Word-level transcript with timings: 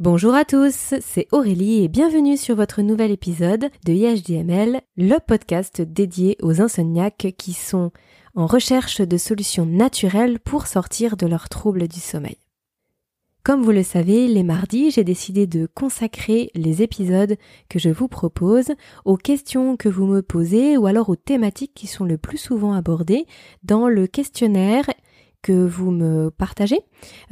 Bonjour 0.00 0.32
à 0.32 0.46
tous, 0.46 0.94
c'est 1.02 1.28
Aurélie 1.30 1.84
et 1.84 1.88
bienvenue 1.88 2.38
sur 2.38 2.56
votre 2.56 2.80
nouvel 2.80 3.10
épisode 3.10 3.68
de 3.84 3.92
IHDML, 3.92 4.80
le 4.96 5.18
podcast 5.18 5.82
dédié 5.82 6.38
aux 6.40 6.62
insomniaques 6.62 7.34
qui 7.36 7.52
sont 7.52 7.90
en 8.34 8.46
recherche 8.46 9.02
de 9.02 9.18
solutions 9.18 9.66
naturelles 9.66 10.40
pour 10.40 10.68
sortir 10.68 11.18
de 11.18 11.26
leurs 11.26 11.50
troubles 11.50 11.86
du 11.86 12.00
sommeil. 12.00 12.38
Comme 13.42 13.60
vous 13.60 13.72
le 13.72 13.82
savez, 13.82 14.26
les 14.26 14.42
mardis, 14.42 14.90
j'ai 14.90 15.04
décidé 15.04 15.46
de 15.46 15.66
consacrer 15.66 16.50
les 16.54 16.80
épisodes 16.80 17.36
que 17.68 17.78
je 17.78 17.90
vous 17.90 18.08
propose 18.08 18.72
aux 19.04 19.18
questions 19.18 19.76
que 19.76 19.90
vous 19.90 20.06
me 20.06 20.22
posez 20.22 20.78
ou 20.78 20.86
alors 20.86 21.10
aux 21.10 21.16
thématiques 21.16 21.74
qui 21.74 21.86
sont 21.86 22.06
le 22.06 22.16
plus 22.16 22.38
souvent 22.38 22.72
abordées 22.72 23.26
dans 23.64 23.86
le 23.86 24.06
questionnaire 24.06 24.86
que 25.42 25.66
vous 25.66 25.90
me 25.90 26.30
partagez 26.30 26.80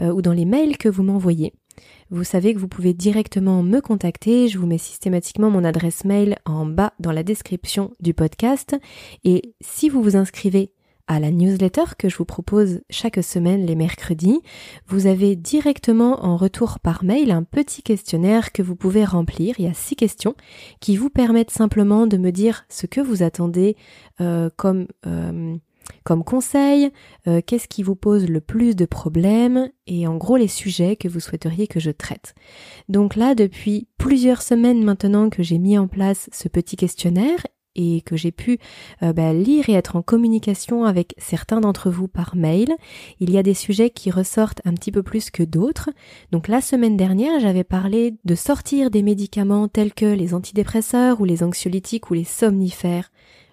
euh, 0.00 0.12
ou 0.12 0.21
dans 0.21 0.35
les 0.35 0.45
mails 0.45 0.77
que 0.77 0.91
vous 0.91 1.03
m'envoyez. 1.03 1.55
Vous 2.11 2.25
savez 2.25 2.54
que 2.54 2.59
vous 2.59 2.68
pouvez 2.68 2.95
directement 2.95 3.62
me 3.62 3.80
contacter, 3.80 4.48
je 4.48 4.59
vous 4.59 4.66
mets 4.66 4.78
systématiquement 4.78 5.51
mon 5.51 5.62
adresse 5.62 6.06
mail 6.06 6.38
en 6.46 6.64
bas 6.64 6.95
dans 7.00 7.12
la 7.12 7.23
description 7.23 7.92
du 8.00 8.14
podcast 8.14 8.77
et 9.24 9.55
si 9.60 9.91
vous 9.91 10.02
vous 10.02 10.16
inscrivez 10.16 10.73
à 11.06 11.20
la 11.20 11.30
newsletter 11.30 11.84
que 11.98 12.09
je 12.09 12.16
vous 12.16 12.24
propose 12.24 12.80
chaque 12.88 13.23
semaine 13.23 13.66
les 13.66 13.74
mercredis, 13.74 14.41
vous 14.86 15.06
avez 15.06 15.36
directement 15.36 16.24
en 16.24 16.38
retour 16.38 16.80
par 16.80 17.05
mail 17.05 17.30
un 17.30 17.42
petit 17.42 17.83
questionnaire 17.83 18.52
que 18.52 18.62
vous 18.62 18.77
pouvez 18.77 19.05
remplir. 19.05 19.56
Il 19.59 19.66
y 19.66 19.69
a 19.69 19.75
six 19.75 19.97
questions 19.97 20.34
qui 20.80 20.97
vous 20.97 21.11
permettent 21.11 21.50
simplement 21.50 22.06
de 22.06 22.16
me 22.16 22.30
dire 22.30 22.64
ce 22.70 22.86
que 22.86 23.02
vous 23.02 23.22
attendez 23.22 23.77
euh, 24.20 24.48
comme 24.56 24.86
euh, 25.06 25.56
comme 26.05 26.24
conseil, 26.24 26.91
euh, 27.27 27.41
qu'est-ce 27.45 27.69
qui 27.69 27.83
vous 27.83 27.97
pose 27.97 28.28
le 28.28 28.41
plus 28.41 28.77
de 28.77 28.84
problèmes 28.84 29.70
et 29.87 30.06
en 30.06 30.16
gros 30.16 30.37
les 30.37 30.48
sujets 30.48 30.97
que 30.97 31.09
vous 31.09 31.20
souhaiteriez 31.20 31.66
que 31.66 31.80
je 31.80 31.91
traite. 31.91 32.34
Donc 32.88 33.16
là, 33.16 33.34
depuis 33.34 33.88
plusieurs 33.98 34.42
semaines 34.42 34.84
maintenant 34.84 35.30
que 35.30 35.42
j'ai 35.42 35.59
mis 35.59 35.78
en 35.78 35.88
place 35.88 36.28
ce 36.33 36.48
petit 36.48 36.77
questionnaire 36.77 37.41
et 37.78 38.00
que 38.03 38.16
j'ai 38.16 38.33
pu 38.33 38.59
euh, 39.03 39.12
bah, 39.12 39.33
lire 39.33 39.69
et 39.69 39.75
être 39.75 39.97
en 39.97 40.03
communication 40.03 40.84
avec 40.84 41.14
certains 41.16 41.61
d'entre 41.61 41.91
vous 41.91 42.09
par 42.09 42.34
mail, 42.34 42.75
il 43.20 43.31
y 43.31 43.39
a 43.39 43.42
des 43.42 43.55
sujets 43.55 43.91
qui 43.91 44.11
ressortent 44.11 44.61
un 44.64 44.75
petit 44.75 44.92
peu 44.92 45.03
plus 45.03 45.31
que 45.31 45.44
d'autres. 45.44 45.91
Donc 46.33 46.48
la 46.48 46.61
semaine 46.61 46.97
dernière, 46.97 47.39
j'avais 47.41 47.64
parlé 47.64 48.16
de 48.25 48.34
sortir 48.34 48.91
des 48.91 49.03
médicaments 49.03 49.69
tels 49.69 49.94
que 49.94 50.06
les 50.06 50.34
antidépresseurs 50.34 51.20
ou 51.20 51.25
les 51.25 51.42
anxiolytiques 51.42 52.11
ou 52.11 52.14
les 52.14 52.25
somnifères 52.25 53.11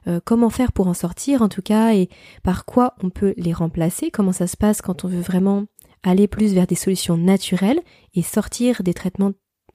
euh, 0.08 0.20
comment 0.23 0.50
faire 0.50 0.72
pour 0.72 0.88
en 0.88 0.94
sortir 0.94 1.42
en 1.42 1.50
tout 1.50 1.61
cas 1.61 1.94
et 1.94 2.09
par 2.44 2.66
quoi 2.66 2.95
on 3.02 3.09
peut 3.09 3.34
les 3.38 3.53
remplacer, 3.53 4.12
comment 4.12 4.31
ça 4.31 4.47
se 4.47 4.58
passe 4.58 4.81
quand 4.81 5.06
on 5.06 5.08
veut 5.08 5.22
vraiment 5.22 5.66
aller 6.03 6.28
plus 6.28 6.53
vers 6.53 6.67
des 6.67 6.75
solutions 6.75 7.17
naturelles 7.17 7.81
et 8.14 8.22
sortir 8.22 8.84
des 8.84 8.94
traitements 8.94 9.34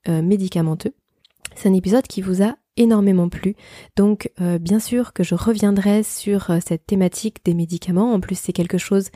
euh, 0.08 0.22
médicamenteux? 0.22 0.94
C'est 1.56 1.68
un 1.68 1.74
épisode 1.74 2.06
qui 2.06 2.22
vous 2.22 2.42
a 2.42 2.56
énormément 2.76 3.28
plu. 3.28 3.56
Donc 3.96 4.30
euh, 4.40 4.58
bien 4.58 4.78
sûr 4.78 5.12
que 5.12 5.24
je 5.24 5.34
reviendrai 5.34 6.02
sur 6.02 6.50
cette 6.64 6.86
thématique 6.86 7.44
des 7.44 7.54
médicaments. 7.54 8.12
En 8.12 8.20
plus 8.20 8.38
c'est 8.38 8.52
quelque 8.52 8.78
chose 8.78 9.10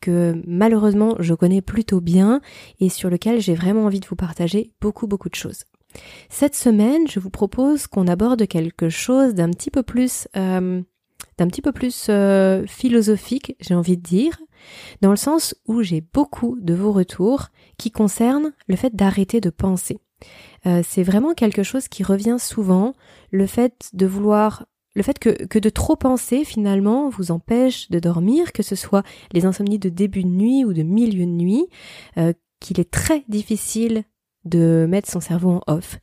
que 0.00 0.40
malheureusement 0.46 1.16
je 1.18 1.34
connais 1.34 1.62
plutôt 1.62 2.00
bien 2.00 2.40
et 2.78 2.88
sur 2.88 3.10
lequel 3.10 3.40
j'ai 3.40 3.54
vraiment 3.54 3.86
envie 3.86 4.00
de 4.00 4.06
vous 4.06 4.16
partager 4.16 4.72
beaucoup 4.80 5.06
beaucoup 5.06 5.30
de 5.30 5.34
choses. 5.34 5.64
Cette 6.28 6.54
semaine, 6.54 7.08
je 7.08 7.20
vous 7.20 7.30
propose 7.30 7.86
qu'on 7.86 8.06
aborde 8.06 8.46
quelque 8.46 8.88
chose 8.88 9.34
d'un 9.34 9.50
petit 9.50 9.70
peu 9.70 9.82
plus, 9.82 10.28
euh, 10.36 10.82
euh, 12.08 12.66
philosophique, 12.66 13.56
j'ai 13.60 13.74
envie 13.74 13.96
de 13.96 14.02
dire, 14.02 14.38
dans 15.00 15.10
le 15.10 15.16
sens 15.16 15.54
où 15.66 15.82
j'ai 15.82 16.00
beaucoup 16.00 16.58
de 16.60 16.74
vos 16.74 16.92
retours 16.92 17.48
qui 17.76 17.90
concernent 17.90 18.52
le 18.66 18.76
fait 18.76 18.94
d'arrêter 18.94 19.40
de 19.40 19.50
penser. 19.50 19.98
Euh, 20.66 20.82
c'est 20.86 21.04
vraiment 21.04 21.32
quelque 21.32 21.62
chose 21.62 21.88
qui 21.88 22.02
revient 22.02 22.38
souvent, 22.38 22.94
le 23.30 23.46
fait 23.46 23.90
de 23.92 24.06
vouloir 24.06 24.66
le 24.94 25.04
fait 25.04 25.20
que, 25.20 25.58
de 25.58 25.70
trop 25.70 25.94
penser 25.94 26.44
finalement 26.44 27.08
vous 27.08 27.30
empêche 27.30 27.88
de 27.88 28.00
dormir, 28.00 28.52
que 28.52 28.64
ce 28.64 28.74
soit 28.74 29.04
les 29.32 29.44
insomnies 29.44 29.78
de 29.78 29.90
début 29.90 30.24
de 30.24 30.28
nuit 30.28 30.64
ou 30.64 30.72
de 30.72 30.82
milieu 30.82 31.24
de 31.24 31.30
nuit, 31.30 31.68
qu'il 32.58 32.80
est 32.80 32.90
très 32.90 33.22
difficile 33.28 34.02
de 34.44 34.86
mettre 34.88 35.10
son 35.10 35.20
cerveau 35.20 35.60
en 35.66 35.72
off, 35.72 35.98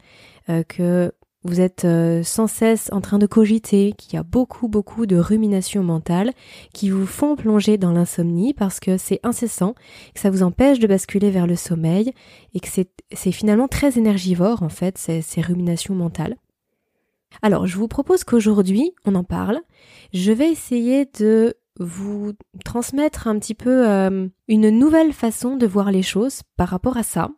euh, 0.50 0.64
que 0.64 1.12
vous 1.46 1.62
êtes 1.62 1.86
euh, 1.86 2.24
sans 2.24 2.48
cesse 2.48 2.90
en 2.92 3.02
train 3.02 3.20
de 3.20 3.28
cogiter, 3.28 3.94
qu'il 3.94 4.16
y 4.16 4.18
a 4.18 4.24
beaucoup 4.24 4.68
beaucoup 4.68 5.06
de 5.06 5.16
ruminations 5.16 5.84
mentales 5.84 6.32
qui 6.74 6.90
vous 6.90 7.06
font 7.06 7.36
plonger 7.36 7.78
dans 7.78 7.92
l'insomnie 7.92 8.56
parce 8.56 8.80
que 8.80 8.98
c'est 8.98 9.20
incessant, 9.22 9.76
que 10.16 10.20
ça 10.20 10.32
vous 10.32 10.42
empêche 10.42 10.80
de 10.80 10.88
basculer 10.88 11.30
vers 11.30 11.46
le 11.46 11.56
sommeil 11.56 12.14
et 12.56 12.60
que 12.60 12.68
c'est 12.68 13.32
finalement 13.32 13.68
très 13.68 14.00
énergivore 14.00 14.64
en 14.64 14.70
fait 14.70 14.98
ces, 14.98 15.42
ruminations 15.42 15.94
mentales. 15.94 16.36
Alors 17.44 17.68
je 17.68 17.78
vous 17.78 17.88
propose 17.88 18.24
qu'aujourd'hui 18.24 18.94
on 19.06 19.14
en 19.14 19.24
parle. 19.24 19.60
Je 20.14 20.32
vais 20.32 20.50
essayer 20.50 21.08
de 21.20 21.54
vous 21.80 22.34
transmettre 22.64 23.28
un 23.28 23.38
petit 23.38 23.54
peu 23.54 23.88
euh, 23.88 24.28
une 24.48 24.70
nouvelle 24.70 25.14
façon 25.14 25.58
de 25.58 25.68
voir 25.68 25.92
les 25.92 26.02
choses 26.02 26.42
par 26.58 26.70
rapport 26.70 26.98
à 26.98 27.04
ça, 27.04 27.30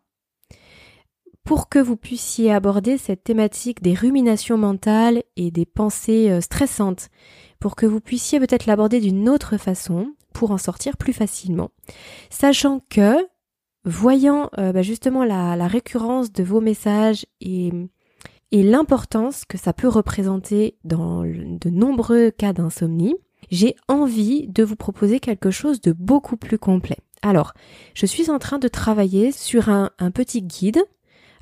pour 1.47 1.69
que 1.69 1.80
vous 1.80 1.96
puissiez 1.96 2.52
aborder 2.52 2.97
cette 2.97 3.24
thématique 3.24 3.81
des 3.81 3.94
ruminations 3.94 4.58
mentales 4.58 5.24
et 5.38 5.50
des 5.50 5.66
pensées 5.66 6.30
euh, 6.30 6.41
stressantes, 6.41 7.08
pour 7.62 7.78
que 7.78 7.85
vous 7.85 8.02
puissiez 8.02 8.38
peut-être 8.38 8.66
l'aborder 8.66 9.00
d'une 9.00 9.30
autre 9.30 9.56
façon, 9.56 10.13
pour 10.34 10.52
en 10.52 10.57
sortir 10.57 10.97
plus 10.97 11.13
facilement. 11.13 11.72
Sachant 12.30 12.81
que, 12.90 13.16
voyant 13.86 14.50
euh, 14.57 14.74
bah, 14.74 14.81
justement 14.81 15.24
la, 15.24 15.68
récurrence 15.68 16.34
de 16.34 16.44
vos 16.44 16.59
messages 16.59 17.25
et, 17.40 17.72
l'importance 18.52 19.46
que 19.46 19.57
ça 19.57 19.72
peut 19.72 19.88
représenter 19.88 20.75
dans 20.84 21.22
de 21.24 21.69
nombreux 21.69 22.30
cas 22.30 22.52
d'insomnie, 22.52 23.16
j'ai 23.52 23.78
envie 23.88 24.50
de 24.50 24.63
vous 24.66 24.75
proposer 24.75 25.22
quelque 25.22 25.52
chose 25.52 25.80
de 25.80 25.94
beaucoup 25.94 26.36
plus 26.36 26.59
complet. 26.59 26.97
Alors, 27.22 27.53
je 27.94 28.06
suis 28.06 28.30
en 28.30 28.38
train 28.38 28.59
de 28.59 28.68
travailler 28.68 29.31
sur 29.31 29.69
un 29.69 30.12
petit 30.12 30.41
guide 30.41 30.84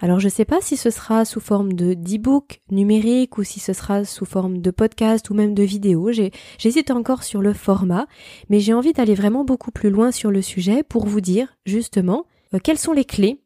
alors 0.02 0.20
je 0.20 0.26
ne 0.26 0.32
sais 0.32 0.46
pas 0.46 0.62
si 0.62 0.78
ce 0.78 0.90
sera 0.90 1.26
sous 1.26 1.40
forme 1.40 1.74
de 1.74 1.94
d'e-book 1.94 2.62
numérique 2.70 3.38
ou 3.38 3.44
si 3.44 3.60
ce 3.60 3.74
sera 3.74 4.06
sous 4.06 4.26
forme 4.26 4.60
de 4.60 4.72
podcast 4.72 5.30
ou 5.30 5.34
même 5.34 5.54
de 5.54 5.64
vidéo. 5.64 6.12
J'hésite 6.58 6.92
encore 6.92 7.24
sur 7.24 7.42
le 7.42 7.54
format, 7.54 8.08
mais 8.50 8.60
j'ai 8.60 8.74
envie 8.74 8.94
d'aller 8.94 9.16
vraiment 9.16 9.46
beaucoup 9.46 9.72
plus 9.72 9.90
loin 9.90 10.12
sur 10.12 10.32
le 10.32 10.42
sujet 10.42 10.84
pour 10.84 11.06
vous 11.06 11.22
dire 11.22 11.56
justement 11.66 12.26
euh, 12.54 12.60
quelles 12.64 12.78
sont 12.78 12.94
les 12.94 13.06
clés 13.06 13.42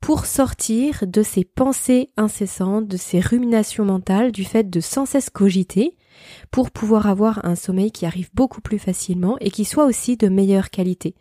pour 0.00 0.26
sortir 0.26 1.04
de 1.06 1.22
ces 1.22 1.44
pensées 1.44 2.10
incessantes, 2.16 2.86
de 2.86 2.96
ces 2.96 3.20
ruminations 3.20 3.84
mentales, 3.84 4.30
du 4.30 4.44
fait 4.44 4.70
de 4.70 4.80
sans 4.80 5.06
cesse 5.06 5.28
cogiter, 5.28 5.96
pour 6.50 6.70
pouvoir 6.70 7.06
avoir 7.06 7.44
un 7.44 7.54
sommeil 7.54 7.90
qui 7.90 8.06
arrive 8.06 8.30
beaucoup 8.34 8.60
plus 8.60 8.78
facilement 8.78 9.36
et 9.40 9.50
qui 9.50 9.64
soit 9.64 9.86
aussi 9.86 10.16
de 10.16 10.28
meilleure 10.28 10.70
qualité. 10.70 11.14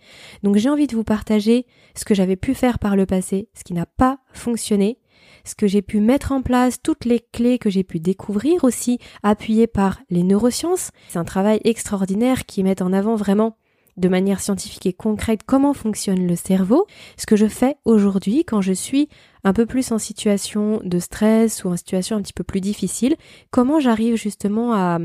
Donc 0.43 0.57
j'ai 0.57 0.69
envie 0.69 0.87
de 0.87 0.95
vous 0.95 1.03
partager 1.03 1.65
ce 1.95 2.05
que 2.05 2.15
j'avais 2.15 2.35
pu 2.35 2.53
faire 2.53 2.79
par 2.79 2.95
le 2.95 3.05
passé, 3.05 3.49
ce 3.53 3.63
qui 3.63 3.73
n'a 3.73 3.85
pas 3.85 4.19
fonctionné, 4.33 4.99
ce 5.43 5.55
que 5.55 5.67
j'ai 5.67 5.81
pu 5.81 5.99
mettre 5.99 6.31
en 6.31 6.41
place, 6.41 6.81
toutes 6.81 7.05
les 7.05 7.19
clés 7.19 7.57
que 7.57 7.69
j'ai 7.69 7.83
pu 7.83 7.99
découvrir 7.99 8.63
aussi, 8.63 8.99
appuyées 9.23 9.67
par 9.67 10.01
les 10.09 10.23
neurosciences. 10.23 10.91
C'est 11.09 11.19
un 11.19 11.25
travail 11.25 11.59
extraordinaire 11.63 12.45
qui 12.45 12.63
met 12.63 12.81
en 12.81 12.93
avant 12.93 13.15
vraiment 13.15 13.57
de 13.97 14.09
manière 14.09 14.39
scientifique 14.39 14.85
et 14.85 14.93
concrète 14.93 15.41
comment 15.45 15.73
fonctionne 15.73 16.25
le 16.27 16.35
cerveau, 16.35 16.85
ce 17.17 17.25
que 17.25 17.35
je 17.35 17.47
fais 17.47 17.77
aujourd'hui 17.85 18.45
quand 18.45 18.61
je 18.61 18.73
suis 18.73 19.09
un 19.43 19.53
peu 19.53 19.65
plus 19.65 19.91
en 19.91 19.97
situation 19.97 20.79
de 20.83 20.99
stress 20.99 21.63
ou 21.63 21.69
en 21.69 21.77
situation 21.77 22.15
un 22.15 22.21
petit 22.21 22.33
peu 22.33 22.43
plus 22.43 22.61
difficile, 22.61 23.15
comment 23.51 23.79
j'arrive 23.79 24.15
justement 24.15 24.73
à, 24.73 24.99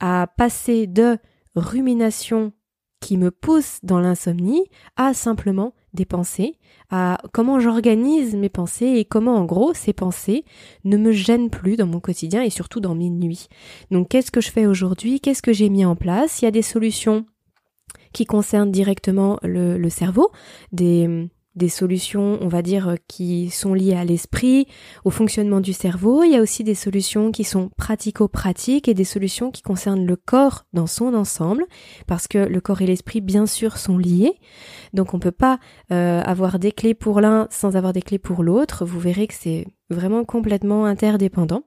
à 0.00 0.26
passer 0.36 0.86
de 0.86 1.18
rumination 1.54 2.52
qui 3.00 3.16
me 3.16 3.30
pousse 3.30 3.78
dans 3.82 3.98
l'insomnie 3.98 4.64
à 4.96 5.14
simplement 5.14 5.74
des 5.94 6.04
pensées, 6.04 6.54
à 6.90 7.18
comment 7.32 7.58
j'organise 7.58 8.36
mes 8.36 8.48
pensées 8.48 8.94
et 8.96 9.04
comment 9.04 9.36
en 9.36 9.44
gros 9.44 9.74
ces 9.74 9.92
pensées 9.92 10.44
ne 10.84 10.96
me 10.96 11.10
gênent 11.10 11.50
plus 11.50 11.76
dans 11.76 11.86
mon 11.86 11.98
quotidien 11.98 12.42
et 12.42 12.50
surtout 12.50 12.80
dans 12.80 12.94
mes 12.94 13.10
nuits. 13.10 13.48
Donc 13.90 14.08
qu'est-ce 14.08 14.30
que 14.30 14.40
je 14.40 14.50
fais 14.50 14.66
aujourd'hui? 14.66 15.20
Qu'est-ce 15.20 15.42
que 15.42 15.52
j'ai 15.52 15.68
mis 15.68 15.84
en 15.84 15.96
place? 15.96 16.42
Il 16.42 16.44
y 16.44 16.48
a 16.48 16.52
des 16.52 16.62
solutions 16.62 17.24
qui 18.12 18.26
concernent 18.26 18.70
directement 18.70 19.38
le, 19.42 19.88
cerveau, 19.88 20.30
des, 20.72 21.28
solutions, 21.68 22.38
on 22.40 22.48
va 22.48 22.62
dire, 22.62 22.96
qui 23.06 23.50
sont 23.50 23.74
liées 23.74 23.94
à 23.94 24.04
l'esprit, 24.04 24.66
au 25.04 25.10
fonctionnement 25.10 25.60
du 25.60 25.72
cerveau. 25.72 26.22
Il 26.22 26.32
y 26.32 26.36
a 26.36 26.40
aussi 26.40 26.64
des 26.64 26.74
solutions 26.74 27.30
qui 27.32 27.44
sont 27.44 27.70
pratico-pratiques 27.76 28.88
et 28.88 28.94
des 28.94 29.04
solutions 29.04 29.50
qui 29.50 29.62
concernent 29.62 30.06
le 30.06 30.16
corps 30.16 30.64
dans 30.72 30.86
son 30.86 31.14
ensemble, 31.14 31.64
parce 32.06 32.28
que 32.28 32.38
le 32.38 32.60
corps 32.60 32.82
et 32.82 32.86
l'esprit, 32.86 33.20
bien 33.20 33.46
sûr, 33.46 33.76
sont 33.76 33.98
liés. 33.98 34.38
Donc 34.94 35.14
on 35.14 35.18
ne 35.18 35.22
peut 35.22 35.30
pas 35.30 35.58
euh, 35.92 36.22
avoir 36.22 36.58
des 36.58 36.72
clés 36.72 36.94
pour 36.94 37.20
l'un 37.20 37.46
sans 37.50 37.76
avoir 37.76 37.92
des 37.92 38.02
clés 38.02 38.18
pour 38.18 38.42
l'autre. 38.42 38.84
Vous 38.84 39.00
verrez 39.00 39.26
que 39.26 39.34
c'est 39.34 39.66
vraiment 39.90 40.24
complètement 40.24 40.86
interdépendant. 40.86 41.64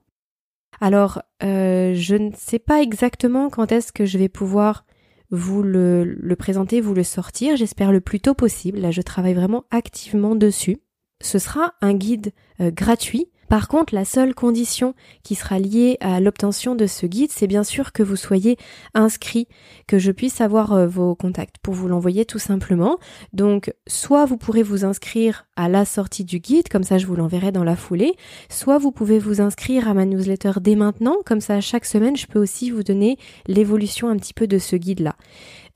Alors, 0.81 1.21
euh, 1.43 1.93
je 1.95 2.15
ne 2.15 2.31
sais 2.35 2.59
pas 2.59 2.81
exactement 2.81 3.49
quand 3.49 3.71
est-ce 3.71 3.91
que 3.91 4.05
je 4.05 4.17
vais 4.17 4.29
pouvoir 4.29 4.85
vous 5.31 5.63
le, 5.63 6.35
présenter, 6.37 6.81
vous 6.81 6.93
le 6.93 7.03
sortir, 7.03 7.55
j'espère 7.55 7.91
le 7.91 8.01
plus 8.01 8.19
tôt 8.19 8.33
possible. 8.33 8.79
Là, 8.79 8.91
je 8.91 9.01
travaille 9.01 9.33
vraiment 9.33 9.65
activement 9.71 10.35
dessus. 10.35 10.77
ce 11.21 11.39
sera 11.39 11.73
un 11.81 11.93
guide 11.93 12.33
euh, 12.59 12.71
gratuit 12.71 13.29
par 13.53 13.67
contre, 13.67 13.93
la 13.93 14.03
seule 14.03 14.33
condition 14.33 14.95
qui 15.21 15.35
sera 15.35 15.59
liée 15.59 15.97
à 15.99 16.19
l'obtention 16.19 16.73
de 16.73 16.87
ce 16.87 17.05
guide, 17.05 17.29
c'est 17.31 17.45
bien 17.45 17.63
sûr 17.63 17.91
que 17.91 18.01
vous 18.01 18.15
soyez 18.15 18.57
inscrit, 18.95 19.47
que 19.85 19.99
je 19.99 20.11
puisse 20.11 20.41
avoir 20.41 20.73
euh, 20.73 20.87
vos 20.87 21.13
contacts 21.13 21.57
pour 21.61 21.75
vous 21.75 21.87
l'envoyer 21.87 22.25
tout 22.25 22.39
simplement. 22.39 22.97
Donc, 23.31 23.71
soit 23.85 24.25
vous 24.25 24.37
pourrez 24.37 24.63
vous 24.63 24.85
inscrire 24.85 25.45
à 25.55 25.69
la 25.69 25.85
sortie 25.85 26.23
du 26.23 26.39
guide, 26.39 26.67
comme 26.67 26.81
ça 26.81 26.97
je 26.97 27.05
vous 27.05 27.15
l'enverrai 27.15 27.51
dans 27.51 27.63
la 27.63 27.75
foulée, 27.75 28.15
soit 28.49 28.79
vous 28.79 28.91
pouvez 28.91 29.19
vous 29.19 29.39
inscrire 29.39 29.87
à 29.87 29.93
ma 29.93 30.05
newsletter 30.05 30.53
dès 30.59 30.73
maintenant, 30.73 31.17
comme 31.23 31.39
ça 31.39 31.61
chaque 31.61 31.85
semaine 31.85 32.17
je 32.17 32.25
peux 32.25 32.39
aussi 32.39 32.71
vous 32.71 32.81
donner 32.81 33.19
l'évolution 33.45 34.09
un 34.09 34.17
petit 34.17 34.33
peu 34.33 34.47
de 34.47 34.57
ce 34.57 34.75
guide-là. 34.75 35.15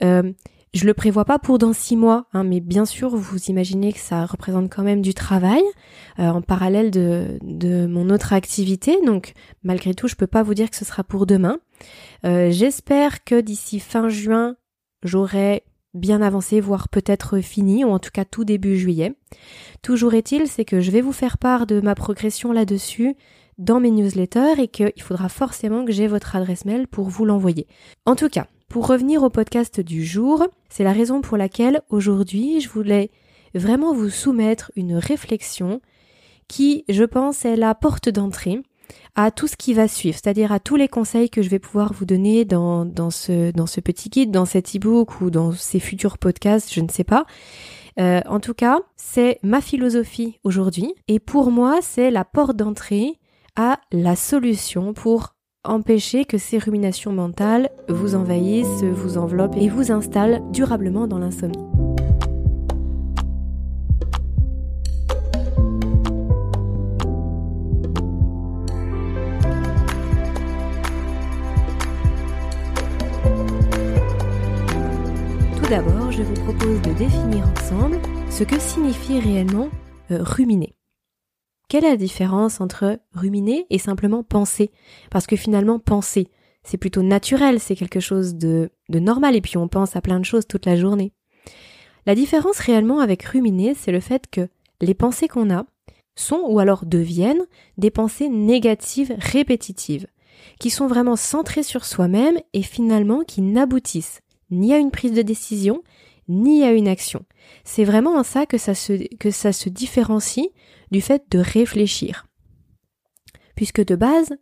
Euh, 0.01 0.31
je 0.73 0.85
le 0.85 0.93
prévois 0.93 1.25
pas 1.25 1.39
pour 1.39 1.57
dans 1.57 1.73
six 1.73 1.95
mois, 1.95 2.27
hein, 2.33 2.43
mais 2.43 2.59
bien 2.59 2.85
sûr, 2.85 3.15
vous 3.15 3.45
imaginez 3.45 3.93
que 3.93 3.99
ça 3.99 4.25
représente 4.25 4.69
quand 4.69 4.83
même 4.83 5.01
du 5.01 5.13
travail 5.13 5.63
euh, 6.19 6.27
en 6.27 6.41
parallèle 6.41 6.91
de, 6.91 7.87
mon 7.87 8.09
autre 8.09 8.33
activité. 8.33 8.97
Donc, 9.05 9.33
malgré 9.63 9.93
tout, 9.93 10.07
je 10.07 10.15
peux 10.15 10.27
pas 10.27 10.43
vous 10.43 10.53
dire 10.53 10.69
que 10.69 10.75
ce 10.75 10.85
sera 10.85 11.03
pour 11.03 11.25
demain. 11.25 11.59
Euh, 12.25 12.51
j'espère 12.51 13.23
que 13.23 13.39
d'ici 13.39 13.79
fin 13.79 14.09
juin, 14.09 14.55
j'aurai 15.03 15.63
bien 15.93 16.21
avancé, 16.21 16.59
voire 16.59 16.89
peut-être 16.89 17.39
fini, 17.39 17.85
ou 17.85 17.89
en 17.89 17.99
tout 17.99 18.11
cas 18.13 18.25
tout 18.25 18.43
début 18.43 18.77
juillet. 18.77 19.15
Toujours 19.81 20.13
est-il, 20.13 20.47
c'est 20.47 20.65
que 20.65 20.81
je 20.81 20.91
vais 20.91 21.01
vous 21.01 21.13
faire 21.13 21.37
part 21.37 21.65
de 21.65 21.81
ma 21.81 21.95
progression 21.95 22.51
là-dessus 22.51 23.15
dans 23.57 23.79
mes 23.79 23.89
newsletters 23.89 24.61
et 24.61 24.67
qu'il 24.67 25.01
faudra 25.01 25.29
forcément 25.29 25.85
que 25.85 25.91
j'ai 25.91 26.07
votre 26.07 26.35
adresse 26.35 26.65
mail 26.65 26.87
pour 26.87 27.09
vous 27.09 27.25
l'envoyer. 27.25 27.67
En 28.05 28.15
tout 28.15 28.29
cas, 28.29 28.47
pour 28.69 28.87
revenir 28.87 29.23
au 29.23 29.29
podcast 29.29 29.79
du 29.79 30.05
jour, 30.05 30.45
c'est 30.69 30.83
la 30.83 30.91
raison 30.91 31.21
pour 31.21 31.37
laquelle 31.37 31.81
aujourd'hui 31.89 32.59
je 32.59 32.69
voulais 32.69 33.11
vraiment 33.53 33.93
vous 33.93 34.09
soumettre 34.09 34.71
une 34.75 34.95
réflexion 34.95 35.81
qui, 36.47 36.83
je 36.89 37.03
pense, 37.03 37.45
est 37.45 37.55
la 37.55 37.75
porte 37.75 38.09
d'entrée 38.09 38.61
à 39.15 39.31
tout 39.31 39.47
ce 39.47 39.55
qui 39.55 39.73
va 39.73 39.87
suivre, 39.87 40.15
c'est-à-dire 40.15 40.51
à 40.51 40.59
tous 40.59 40.75
les 40.75 40.87
conseils 40.87 41.29
que 41.29 41.41
je 41.41 41.49
vais 41.49 41.59
pouvoir 41.59 41.91
vous 41.93 42.05
donner 42.05 42.45
dans, 42.45 42.85
dans, 42.85 43.09
ce, 43.09 43.51
dans 43.51 43.65
ce 43.65 43.81
petit 43.81 44.09
guide, 44.09 44.31
dans 44.31 44.45
cet 44.45 44.75
e-book 44.75 45.21
ou 45.21 45.29
dans 45.29 45.51
ces 45.53 45.79
futurs 45.79 46.17
podcasts, 46.17 46.73
je 46.73 46.81
ne 46.81 46.89
sais 46.89 47.03
pas. 47.03 47.25
Euh, 47.99 48.21
en 48.27 48.39
tout 48.39 48.53
cas, 48.53 48.79
c'est 48.95 49.39
ma 49.43 49.59
philosophie 49.59 50.39
aujourd'hui 50.43 50.93
et 51.07 51.19
pour 51.19 51.51
moi, 51.51 51.79
c'est 51.81 52.11
la 52.11 52.25
porte 52.25 52.55
d'entrée 52.55 53.19
à 53.55 53.79
la 53.91 54.15
solution 54.15 54.93
pour 54.93 55.33
empêcher 55.69 56.25
que 56.25 56.37
ces 56.37 56.57
ruminations 56.57 57.11
mentales 57.11 57.69
vous 57.89 58.15
envahissent, 58.15 58.83
vous 58.83 59.17
enveloppent 59.17 59.57
et 59.57 59.69
vous 59.69 59.91
installent 59.91 60.41
durablement 60.51 61.07
dans 61.07 61.19
l'insomnie. 61.19 61.57
Tout 75.55 75.69
d'abord, 75.69 76.11
je 76.11 76.23
vous 76.23 76.33
propose 76.45 76.81
de 76.81 76.93
définir 76.93 77.45
ensemble 77.57 77.99
ce 78.29 78.43
que 78.43 78.59
signifie 78.59 79.19
réellement 79.19 79.69
euh, 80.11 80.19
ruminer. 80.21 80.76
Quelle 81.69 81.83
est 81.83 81.89
la 81.89 81.97
différence 81.97 82.61
entre 82.61 82.99
ruminer 83.13 83.65
et 83.69 83.77
simplement 83.77 84.23
penser? 84.23 84.71
Parce 85.11 85.27
que 85.27 85.35
finalement, 85.35 85.79
penser, 85.79 86.29
c'est 86.63 86.77
plutôt 86.77 87.01
naturel, 87.01 87.59
c'est 87.59 87.75
quelque 87.75 87.99
chose 87.99 88.35
de, 88.35 88.69
normal, 88.89 89.35
et 89.35 89.41
puis 89.41 89.57
on 89.57 89.67
pense 89.67 89.95
à 89.95 90.01
plein 90.01 90.19
de 90.19 90.25
choses 90.25 90.47
toute 90.47 90.65
la 90.65 90.77
journée. 90.77 91.11
La 92.05 92.15
différence 92.15 92.59
réellement 92.59 92.99
avec 92.99 93.23
ruminer, 93.23 93.73
c'est 93.73 93.91
le 93.91 93.99
fait 93.99 94.27
que 94.31 94.47
les 94.79 94.93
pensées 94.93 95.27
qu'on 95.27 95.53
a 95.53 95.65
sont 96.15 96.41
ou 96.47 96.59
alors 96.59 96.85
deviennent 96.85 97.45
des 97.77 97.91
pensées 97.91 98.29
négatives 98.29 99.13
répétitives, 99.17 100.07
qui 100.59 100.69
sont 100.69 100.87
vraiment 100.87 101.17
centrées 101.17 101.63
sur 101.63 101.83
soi-même 101.83 102.39
et 102.53 102.63
finalement 102.63 103.23
qui 103.23 103.41
n'aboutissent 103.41 104.21
ni 104.51 104.73
à 104.73 104.77
une 104.77 104.91
prise 104.91 105.11
de 105.11 105.21
décision, 105.21 105.83
ni 106.29 106.63
à 106.63 106.71
une 106.71 106.87
action. 106.87 107.25
C'est 107.65 107.83
vraiment 107.83 108.15
en 108.15 108.23
ça 108.23 108.45
que 108.45 108.57
ça 108.57 108.73
se 108.73 109.69
différencie 109.69 110.47
du 110.91 111.01
fait 111.01 111.23
de 111.29 111.39
réfléchir. 111.39 112.25
Puisque 113.55 113.83
de 113.83 113.95
base, 113.95 114.37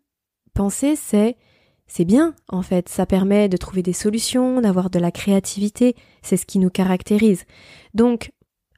penser 0.53 0.95
c'est 0.95 1.38
c'est 1.88 2.06
bien 2.06 2.33
en 2.50 2.62
fait, 2.62 2.89
ça 2.89 3.06
permet 3.06 3.47
de 3.47 3.57
trouver 3.57 3.83
des 3.83 3.94
solutions, 3.94 4.62
d'avoir 4.62 4.89
de 4.89 5.00
la 5.00 5.12
créativité, 5.12 5.95
c'est 6.21 6.38
ce 6.38 6.45
qui 6.45 6.59
nous 6.59 6.69
caractérise. 6.69 7.45
Donc, 7.94 8.31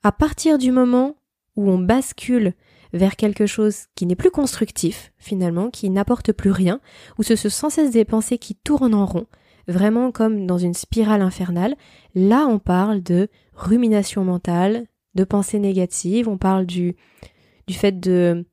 à 0.03 0.11
partir 0.11 0.57
du 0.57 0.71
moment 0.71 1.15
où 1.55 1.69
on 1.69 1.79
bascule 1.79 2.53
vers 2.93 3.15
quelque 3.15 3.45
chose 3.45 3.85
qui 3.95 4.05
n'est 4.05 4.15
plus 4.15 4.31
constructif, 4.31 5.11
finalement, 5.17 5.69
qui 5.69 5.89
n'apporte 5.89 6.31
plus 6.31 6.51
rien, 6.51 6.79
où 7.17 7.23
ce 7.23 7.35
sont 7.35 7.49
sans 7.49 7.69
cesse 7.69 7.91
des 7.91 8.05
pensées 8.05 8.37
qui 8.37 8.55
tournent 8.55 8.93
en 8.93 9.05
rond, 9.05 9.27
vraiment 9.67 10.11
comme 10.11 10.45
dans 10.45 10.57
une 10.57 10.73
spirale 10.73 11.21
infernale, 11.21 11.75
là 12.15 12.45
on 12.47 12.59
parle 12.59 13.01
de 13.03 13.29
rumination 13.53 14.23
mentale, 14.23 14.87
de 15.15 15.23
pensée 15.23 15.59
négative, 15.59 16.29
on 16.29 16.37
parle 16.37 16.65
du, 16.65 16.95
du 17.67 17.73
fait 17.73 17.99
de, 17.99 18.45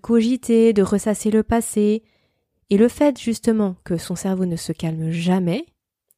cogiter, 0.00 0.72
de 0.72 0.82
ressasser 0.82 1.30
le 1.30 1.42
passé, 1.42 2.02
et 2.68 2.76
le 2.76 2.88
fait 2.88 3.18
justement 3.18 3.76
que 3.84 3.96
son 3.96 4.14
cerveau 4.14 4.46
ne 4.46 4.56
se 4.56 4.72
calme 4.72 5.10
jamais, 5.10 5.66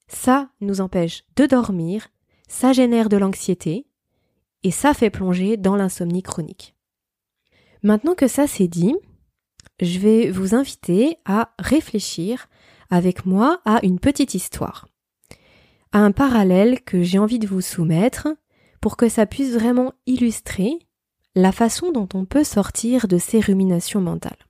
ça 0.09 0.51
nous 0.61 0.81
empêche 0.81 1.25
de 1.37 1.47
dormir, 1.47 2.09
ça 2.47 2.73
génère 2.73 3.09
de 3.09 3.17
l'anxiété, 3.17 3.87
et 4.63 4.71
ça 4.71 4.93
fait 4.93 5.11
plonger 5.11 5.57
dans 5.57 5.77
l'insomnie 5.77 6.23
chronique. 6.23 6.75
Maintenant 7.83 8.15
que 8.15 8.29
ça 8.29 8.47
c'est 8.47 8.69
dit, 8.69 8.95
je 9.81 9.99
vais 9.99 10.31
vous 10.31 10.55
inviter 10.55 11.17
à 11.25 11.55
réfléchir 11.59 12.49
avec 12.91 13.25
moi 13.25 13.61
à 13.65 13.85
une 13.85 13.99
petite 13.99 14.35
histoire, 14.35 14.87
à 15.93 15.99
un 15.99 16.13
parallèle 16.13 16.83
que 16.83 17.03
j'ai 17.03 17.19
envie 17.19 17.39
de 17.39 17.47
vous 17.47 17.63
soumettre 17.63 18.29
pour 18.81 18.97
que 18.97 19.09
ça 19.09 19.27
puisse 19.27 19.55
vraiment 19.55 19.95
illustrer 20.07 20.79
la 21.35 21.53
façon 21.53 21.93
dont 21.93 22.09
on 22.15 22.25
peut 22.25 22.45
sortir 22.45 23.09
de 23.09 23.19
ces 23.19 23.41
ruminations 23.41 24.01
mentales. 24.01 24.47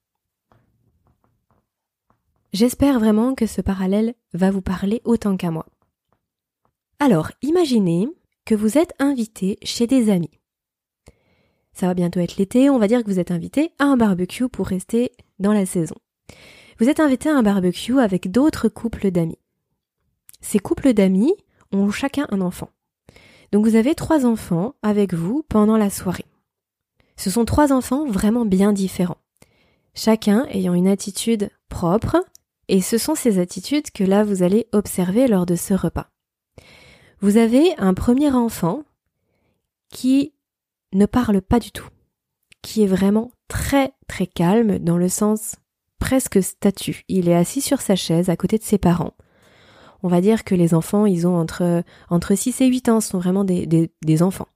J'espère 2.52 2.98
vraiment 2.98 3.34
que 3.34 3.46
ce 3.46 3.60
parallèle 3.60 4.14
va 4.34 4.50
vous 4.50 4.62
parler 4.62 5.00
autant 5.04 5.36
qu'à 5.36 5.50
moi. 5.50 5.66
Alors, 6.98 7.30
imaginez 7.40 8.08
que 8.44 8.54
vous 8.54 8.78
êtes 8.78 8.92
invité 8.98 9.58
chez 9.62 9.86
des 9.86 10.10
amis. 10.10 10.38
Ça 11.72 11.86
va 11.86 11.94
bientôt 11.94 12.20
être 12.20 12.36
l'été, 12.36 12.68
on 12.68 12.78
va 12.78 12.88
dire 12.88 13.02
que 13.02 13.10
vous 13.10 13.20
êtes 13.20 13.30
invité 13.30 13.70
à 13.78 13.84
un 13.84 13.96
barbecue 13.96 14.48
pour 14.48 14.66
rester 14.66 15.12
dans 15.38 15.52
la 15.52 15.64
saison. 15.64 15.94
Vous 16.78 16.88
êtes 16.88 17.00
invité 17.00 17.28
à 17.28 17.36
un 17.36 17.42
barbecue 17.42 18.00
avec 18.00 18.30
d'autres 18.30 18.68
couples 18.68 19.10
d'amis. 19.10 19.38
Ces 20.40 20.58
couples 20.58 20.92
d'amis 20.92 21.32
ont 21.70 21.90
chacun 21.90 22.26
un 22.30 22.40
enfant. 22.40 22.70
Donc 23.52 23.64
vous 23.66 23.76
avez 23.76 23.94
trois 23.94 24.26
enfants 24.26 24.74
avec 24.82 25.14
vous 25.14 25.44
pendant 25.48 25.76
la 25.76 25.88
soirée. 25.88 26.26
Ce 27.16 27.30
sont 27.30 27.44
trois 27.44 27.72
enfants 27.72 28.06
vraiment 28.06 28.44
bien 28.44 28.72
différents, 28.72 29.18
chacun 29.94 30.46
ayant 30.50 30.74
une 30.74 30.88
attitude 30.88 31.50
propre, 31.68 32.16
et 32.68 32.80
ce 32.80 32.98
sont 32.98 33.14
ces 33.14 33.38
attitudes 33.38 33.90
que 33.90 34.04
là 34.04 34.24
vous 34.24 34.42
allez 34.42 34.66
observer 34.72 35.28
lors 35.28 35.46
de 35.46 35.56
ce 35.56 35.74
repas. 35.74 36.08
Vous 37.20 37.36
avez 37.36 37.76
un 37.78 37.94
premier 37.94 38.30
enfant 38.30 38.82
qui 39.90 40.32
ne 40.92 41.06
parle 41.06 41.40
pas 41.40 41.60
du 41.60 41.70
tout, 41.70 41.88
qui 42.62 42.82
est 42.82 42.86
vraiment 42.86 43.30
très 43.48 43.92
très 44.08 44.26
calme 44.26 44.78
dans 44.78 44.98
le 44.98 45.08
sens 45.08 45.56
presque 45.98 46.42
statue. 46.42 47.04
Il 47.08 47.28
est 47.28 47.36
assis 47.36 47.60
sur 47.60 47.80
sa 47.80 47.94
chaise 47.94 48.28
à 48.28 48.36
côté 48.36 48.58
de 48.58 48.64
ses 48.64 48.78
parents. 48.78 49.14
On 50.02 50.08
va 50.08 50.20
dire 50.20 50.42
que 50.42 50.56
les 50.56 50.74
enfants, 50.74 51.06
ils 51.06 51.26
ont 51.26 51.36
entre, 51.36 51.84
entre 52.10 52.34
6 52.34 52.60
et 52.60 52.66
8 52.66 52.88
ans, 52.88 53.00
ce 53.00 53.10
sont 53.10 53.20
vraiment 53.20 53.44
des, 53.44 53.66
des 53.66 54.22
enfants. 54.22 54.48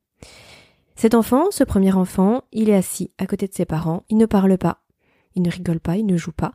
Cet 0.96 1.14
enfant, 1.14 1.50
ce 1.50 1.62
premier 1.62 1.92
enfant, 1.92 2.44
il 2.52 2.70
est 2.70 2.74
assis 2.74 3.10
à 3.18 3.26
côté 3.26 3.46
de 3.46 3.52
ses 3.52 3.66
parents, 3.66 4.04
il 4.08 4.16
ne 4.16 4.24
parle 4.24 4.56
pas, 4.56 4.82
il 5.34 5.42
ne 5.42 5.50
rigole 5.50 5.78
pas, 5.78 5.96
il 5.96 6.06
ne 6.06 6.16
joue 6.16 6.32
pas, 6.32 6.52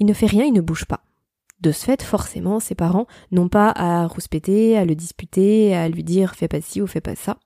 il 0.00 0.06
ne 0.06 0.12
fait 0.12 0.26
rien, 0.26 0.44
il 0.44 0.52
ne 0.52 0.60
bouge 0.60 0.84
pas. 0.84 1.04
De 1.60 1.70
ce 1.70 1.84
fait, 1.84 2.02
forcément, 2.02 2.58
ses 2.58 2.74
parents 2.74 3.06
n'ont 3.30 3.48
pas 3.48 3.70
à 3.70 4.06
rouspéter, 4.08 4.76
à 4.76 4.84
le 4.84 4.96
disputer, 4.96 5.76
à 5.76 5.88
lui 5.88 6.02
dire 6.02 6.34
fais 6.34 6.48
pas 6.48 6.60
ci 6.60 6.82
ou 6.82 6.88
fais 6.88 7.00
pas 7.00 7.14
ça. 7.14 7.38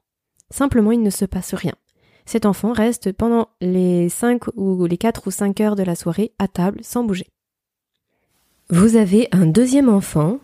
Simplement, 0.50 0.90
il 0.90 1.02
ne 1.02 1.10
se 1.10 1.26
passe 1.26 1.52
rien. 1.52 1.74
Cet 2.24 2.46
enfant 2.46 2.72
reste 2.72 3.12
pendant 3.12 3.48
les 3.60 4.08
5 4.08 4.56
ou 4.56 4.86
les 4.86 4.98
4 4.98 5.26
ou 5.26 5.30
5 5.30 5.60
heures 5.60 5.76
de 5.76 5.82
la 5.82 5.94
soirée 5.94 6.32
à 6.38 6.48
table 6.48 6.80
sans 6.82 7.04
bouger. 7.04 7.26
Vous 8.70 8.96
avez 8.96 9.28
un 9.32 9.46
deuxième 9.46 9.88
enfant 9.90 10.38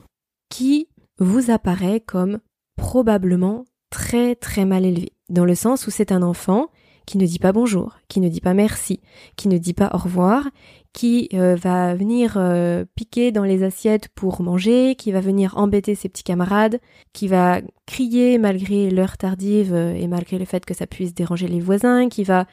qui 0.51 0.89
vous 1.19 1.51
apparaît 1.51 2.01
comme 2.01 2.41
probablement 2.77 3.65
très 3.91 4.35
très 4.35 4.67
mal 4.67 4.85
élevé 4.85 5.14
dans 5.29 5.45
le 5.45 5.55
sens 5.55 5.87
où 5.87 5.91
c'est 5.91 6.13
un 6.13 6.23
enfant 6.23 6.69
qui 7.07 7.19
ne 7.19 7.27
dit 7.27 7.39
pas 7.39 7.53
bonjour, 7.53 7.99
qui 8.09 8.21
ne 8.21 8.29
dit 8.29 8.41
pas 8.41 8.55
merci, 8.55 9.01
qui 9.37 9.49
ne 9.49 9.59
dit 9.59 9.75
pas 9.75 9.91
au 9.93 9.99
revoir, 9.99 10.49
qui 10.93 11.29
euh, 11.35 11.55
va 11.55 11.95
venir 11.95 12.35
euh, 12.37 12.85
piquer 12.95 13.33
dans 13.33 13.43
les 13.43 13.63
assiettes 13.63 14.09
pour 14.15 14.41
manger, 14.43 14.95
qui 14.97 15.13
va 15.13 15.21
venir 15.21 15.57
embêter 15.57 15.95
ses 15.95 16.09
petits 16.09 16.23
camarades, 16.23 16.81
qui 17.13 17.29
va 17.29 17.61
crier 17.87 18.39
malgré 18.39 18.91
l'heure 18.91 19.19
tardive 19.19 19.75
euh, 19.75 19.95
et 19.95 20.07
malgré 20.07 20.39
le 20.39 20.45
fait 20.45 20.65
que 20.65 20.75
ça 20.75 20.87
puisse 20.87 21.15
déranger 21.15 21.49
les 21.49 21.61
voisins, 21.61 22.09
qui 22.09 22.25
va 22.25 22.47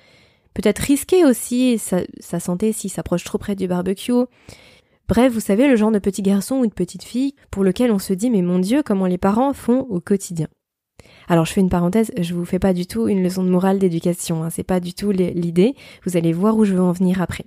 peut-être 0.54 0.80
risquer 0.80 1.24
aussi 1.24 1.78
sa, 1.78 2.02
sa 2.20 2.40
santé 2.40 2.74
s'il 2.74 2.90
s'approche 2.90 3.24
trop 3.24 3.38
près 3.38 3.56
du 3.56 3.68
barbecue. 3.68 4.26
Bref, 5.08 5.32
vous 5.32 5.40
savez, 5.40 5.68
le 5.68 5.76
genre 5.76 5.92
de 5.92 6.00
petit 6.00 6.22
garçon 6.22 6.56
ou 6.58 6.66
de 6.66 6.74
petite 6.74 7.04
fille 7.04 7.36
pour 7.52 7.64
lequel 7.64 7.92
on 7.92 8.00
se 8.00 8.14
dit 8.14 8.30
mais 8.30 8.42
mon 8.42 8.60
Dieu, 8.60 8.82
comment 8.84 9.06
les 9.06 9.18
parents 9.18 9.54
font 9.54 9.82
au 9.90 10.00
quotidien. 10.00 10.48
Alors 11.28 11.46
je 11.46 11.54
fais 11.54 11.62
une 11.62 11.70
parenthèse, 11.70 12.12
je 12.20 12.34
vous 12.34 12.46
fais 12.46 12.60
pas 12.60 12.74
du 12.74 12.88
tout 12.88 13.08
une 13.08 13.24
leçon 13.24 13.44
de 13.44 13.50
morale 13.50 13.80
d'éducation, 13.80 14.44
hein, 14.44 14.50
c'est 14.50 14.64
pas 14.64 14.80
du 14.80 14.94
tout 14.94 15.12
l'idée, 15.12 15.76
vous 16.06 16.18
allez 16.18 16.34
voir 16.34 16.58
où 16.58 16.66
je 16.66 16.74
veux 16.74 16.82
en 16.82 16.92
venir 16.92 17.22
après. 17.22 17.46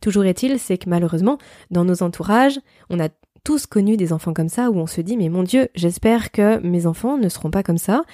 Toujours 0.00 0.24
est-il, 0.24 0.58
c'est 0.58 0.78
que 0.78 0.88
malheureusement, 0.88 1.38
dans 1.70 1.84
nos 1.84 2.02
entourages, 2.02 2.60
on 2.90 3.00
a 3.00 3.08
tous 3.42 3.66
connu 3.66 3.96
des 3.96 4.12
enfants 4.12 4.32
comme 4.32 4.48
ça 4.48 4.70
où 4.70 4.76
on 4.76 4.86
se 4.86 5.00
dit 5.00 5.16
mais 5.16 5.28
mon 5.28 5.42
Dieu, 5.42 5.68
j'espère 5.74 6.30
que 6.30 6.58
mes 6.66 6.86
enfants 6.86 7.18
ne 7.18 7.28
seront 7.28 7.50
pas 7.50 7.62
comme 7.62 7.78
ça, 7.78 8.04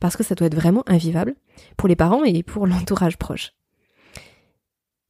parce 0.00 0.16
que 0.16 0.24
ça 0.24 0.34
doit 0.34 0.46
être 0.46 0.54
vraiment 0.54 0.84
invivable 0.86 1.34
pour 1.76 1.88
les 1.88 1.96
parents 1.96 2.24
et 2.24 2.42
pour 2.42 2.66
l'entourage 2.68 3.16
proche. 3.16 3.52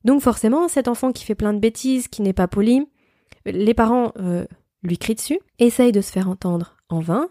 Donc 0.04 0.22
forcément, 0.22 0.68
cet 0.68 0.88
enfant 0.88 1.12
qui 1.12 1.24
fait 1.24 1.34
plein 1.34 1.52
de 1.52 1.58
bêtises, 1.58 2.08
qui 2.08 2.22
n'est 2.22 2.32
pas 2.32 2.48
poli, 2.48 2.86
les 3.44 3.74
parents 3.74 4.12
euh, 4.18 4.46
lui 4.82 4.98
crient 4.98 5.16
dessus, 5.16 5.40
essayent 5.58 5.92
de 5.92 6.00
se 6.00 6.12
faire 6.12 6.28
entendre 6.28 6.76
en 6.88 7.00
vain, 7.00 7.28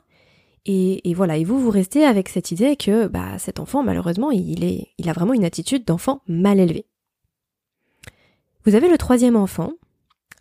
et, 0.70 1.14
voilà, 1.14 1.38
et 1.38 1.46
vous, 1.46 1.60
vous 1.60 1.70
restez 1.70 2.04
avec 2.04 2.28
cette 2.28 2.52
idée 2.52 2.76
que 2.76 3.08
bah, 3.08 3.40
cet 3.40 3.60
enfant, 3.60 3.84
malheureusement, 3.84 4.32
il, 4.32 4.66
est, 4.66 4.90
il 4.98 5.10
a 5.10 5.14
vraiment 5.14 5.34
une 5.34 5.46
attitude 5.46 5.86
d'enfant 5.86 6.22
mal 6.28 6.60
élevé. 6.60 6.86
Vous 8.66 8.76
avez 8.76 8.90
le 8.90 8.98
troisième 8.98 9.38
enfant. 9.38 9.72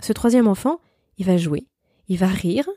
Ce 0.00 0.12
troisième 0.12 0.48
enfant, 0.48 0.80
il 1.16 1.26
va 1.26 1.36
jouer, 1.36 1.68
il 2.08 2.18
va 2.18 2.26
rire, 2.26 2.68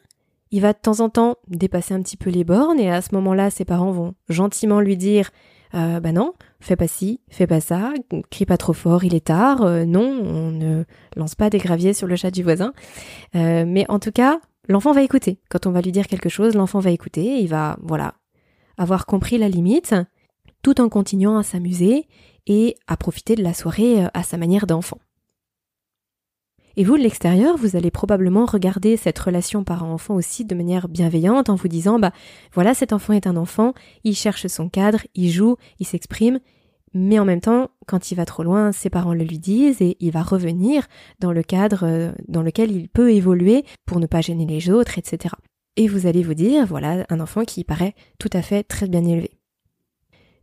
il 0.52 0.62
va 0.62 0.74
de 0.74 0.78
temps 0.78 1.00
en 1.00 1.10
temps 1.10 1.38
dépasser 1.48 1.94
un 1.94 2.02
petit 2.02 2.18
peu 2.18 2.30
les 2.30 2.44
bornes, 2.44 2.80
et 2.80 2.92
à 2.92 3.02
ce 3.02 3.14
moment-là, 3.16 3.50
ses 3.50 3.66
parents 3.66 3.92
vont 3.92 4.14
gentiment 4.30 4.80
lui 4.80 4.96
dire 4.96 5.32
euh, 5.76 6.00
bah 6.00 6.12
non, 6.12 6.34
fais 6.60 6.76
pas 6.76 6.88
ci, 6.88 7.22
fais 7.30 7.46
pas 7.46 7.62
ça, 7.62 7.94
crie 8.32 8.46
pas 8.46 8.58
trop 8.58 8.74
fort, 8.74 9.04
il 9.04 9.14
est 9.14 9.26
tard, 9.26 9.62
euh, 9.62 9.86
non, 9.86 10.02
on 10.02 10.52
ne 10.52 10.84
lance 11.16 11.36
pas 11.36 11.50
des 11.50 11.60
graviers 11.60 11.94
sur 11.94 12.08
le 12.08 12.16
chat 12.16 12.32
du 12.32 12.42
voisin. 12.42 12.74
Euh, 13.36 13.66
mais 13.68 13.86
en 13.90 14.00
tout 14.00 14.12
cas, 14.12 14.40
l'enfant 14.70 14.94
va 14.94 15.04
écouter. 15.04 15.40
Quand 15.50 15.66
on 15.66 15.72
va 15.72 15.82
lui 15.82 15.92
dire 15.92 16.08
quelque 16.08 16.30
chose, 16.30 16.56
l'enfant 16.56 16.80
va 16.80 16.92
écouter, 16.92 17.42
il 17.42 17.48
va, 17.48 17.78
voilà, 17.82 18.14
avoir 18.78 19.06
compris 19.06 19.38
la 19.38 19.50
limite, 19.50 19.96
tout 20.62 20.80
en 20.80 20.88
continuant 20.88 21.38
à 21.38 21.44
s'amuser 21.44 22.08
et 22.48 22.78
à 22.88 22.96
profiter 22.96 23.36
de 23.36 23.44
la 23.44 23.54
soirée 23.54 24.06
euh, 24.06 24.08
à 24.14 24.24
sa 24.24 24.38
manière 24.38 24.68
d'enfant. 24.68 25.00
Et 26.78 26.84
vous, 26.84 26.98
de 26.98 27.04
l'extérieur, 27.04 27.58
vous 27.58 27.76
allez 27.76 27.92
probablement 27.92 28.46
regarder 28.46 28.96
cette 28.96 29.20
relation 29.20 29.66
parent-enfant 29.66 30.16
aussi 30.16 30.46
de 30.46 30.56
manière 30.56 30.88
bienveillante 30.88 31.50
en 31.50 31.56
vous 31.56 31.68
disant, 31.68 32.00
bah 32.00 32.14
voilà, 32.54 32.74
cet 32.74 32.94
enfant 32.94 33.12
est 33.12 33.28
un 33.28 33.36
enfant, 33.36 33.74
il 34.06 34.16
cherche 34.16 34.48
son 34.48 34.70
cadre, 34.70 35.02
il 35.14 35.30
joue, 35.30 35.58
il 35.80 35.86
s'exprime, 35.86 36.40
mais 36.94 37.20
en 37.20 37.26
même 37.26 37.42
temps, 37.42 37.70
quand 37.88 38.12
il 38.12 38.16
va 38.16 38.26
trop 38.26 38.44
loin, 38.44 38.72
ses 38.72 38.90
parents 38.90 39.14
le 39.14 39.24
lui 39.24 39.40
disent 39.40 39.82
et 39.82 39.98
il 40.00 40.12
va 40.12 40.24
revenir 40.24 40.88
dans 41.20 41.32
le 41.32 41.44
cadre 41.44 41.84
euh, 41.84 42.12
dans 42.28 42.42
lequel 42.42 42.72
il 42.72 42.90
peut 42.90 43.12
évoluer 43.12 43.64
pour 43.86 44.00
ne 44.00 44.08
pas 44.08 44.22
gêner 44.22 44.46
les 44.46 44.70
autres, 44.70 44.98
etc. 44.98 45.36
Et 45.76 45.88
vous 45.88 46.08
allez 46.08 46.24
vous 46.24 46.34
dire, 46.34 46.66
voilà, 46.66 47.06
un 47.10 47.20
enfant 47.20 47.46
qui 47.46 47.64
paraît 47.64 47.96
tout 48.18 48.30
à 48.34 48.42
fait 48.42 48.64
très 48.64 48.88
bien 48.88 49.06
élevé. 49.06 49.32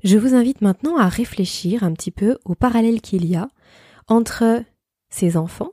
Je 0.05 0.19
vous 0.19 0.35
invite 0.35 0.61
maintenant 0.61 0.97
à 0.97 1.09
réfléchir 1.09 1.83
un 1.83 1.93
petit 1.93 2.11
peu 2.11 2.39
au 2.45 2.55
parallèle 2.55 3.01
qu'il 3.01 3.27
y 3.27 3.35
a 3.35 3.49
entre 4.07 4.63
ces 5.11 5.37
enfants 5.37 5.73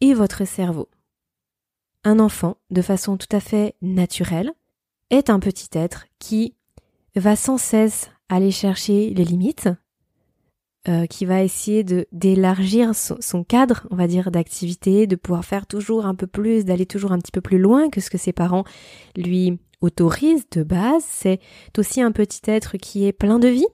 et 0.00 0.14
votre 0.14 0.44
cerveau. 0.46 0.88
Un 2.04 2.18
enfant, 2.18 2.56
de 2.70 2.82
façon 2.82 3.16
tout 3.16 3.34
à 3.34 3.40
fait 3.40 3.74
naturelle, 3.82 4.52
est 5.10 5.30
un 5.30 5.38
petit 5.38 5.68
être 5.72 6.06
qui 6.18 6.56
va 7.14 7.36
sans 7.36 7.58
cesse 7.58 8.10
aller 8.28 8.50
chercher 8.50 9.10
les 9.10 9.24
limites, 9.24 9.68
euh, 10.88 11.06
qui 11.06 11.24
va 11.24 11.42
essayer 11.42 11.82
de 11.82 12.06
d'élargir 12.12 12.94
son, 12.94 13.42
cadre, 13.42 13.88
on 13.90 13.96
va 13.96 14.06
dire, 14.06 14.30
d'activité, 14.30 15.08
de 15.08 15.16
pouvoir 15.16 15.44
faire 15.44 15.66
toujours 15.66 16.06
un 16.06 16.14
peu 16.14 16.28
plus, 16.28 16.64
d'aller 16.64 16.86
toujours 16.86 17.10
un 17.10 17.18
petit 17.18 17.32
peu 17.32 17.40
plus 17.40 17.58
loin 17.58 17.90
que 17.90 18.00
ce 18.00 18.08
que 18.08 18.18
ses 18.18 18.32
parents 18.32 18.62
lui 19.16 19.58
autorisent 19.80 20.48
de 20.50 20.62
base. 20.62 21.02
C'est 21.08 21.40
aussi 21.76 22.00
un 22.00 22.12
petit 22.12 22.40
être 22.48 22.76
qui 22.76 23.04
est 23.04 23.12
plein 23.12 23.40
de 23.40 23.48
vie, 23.48 23.66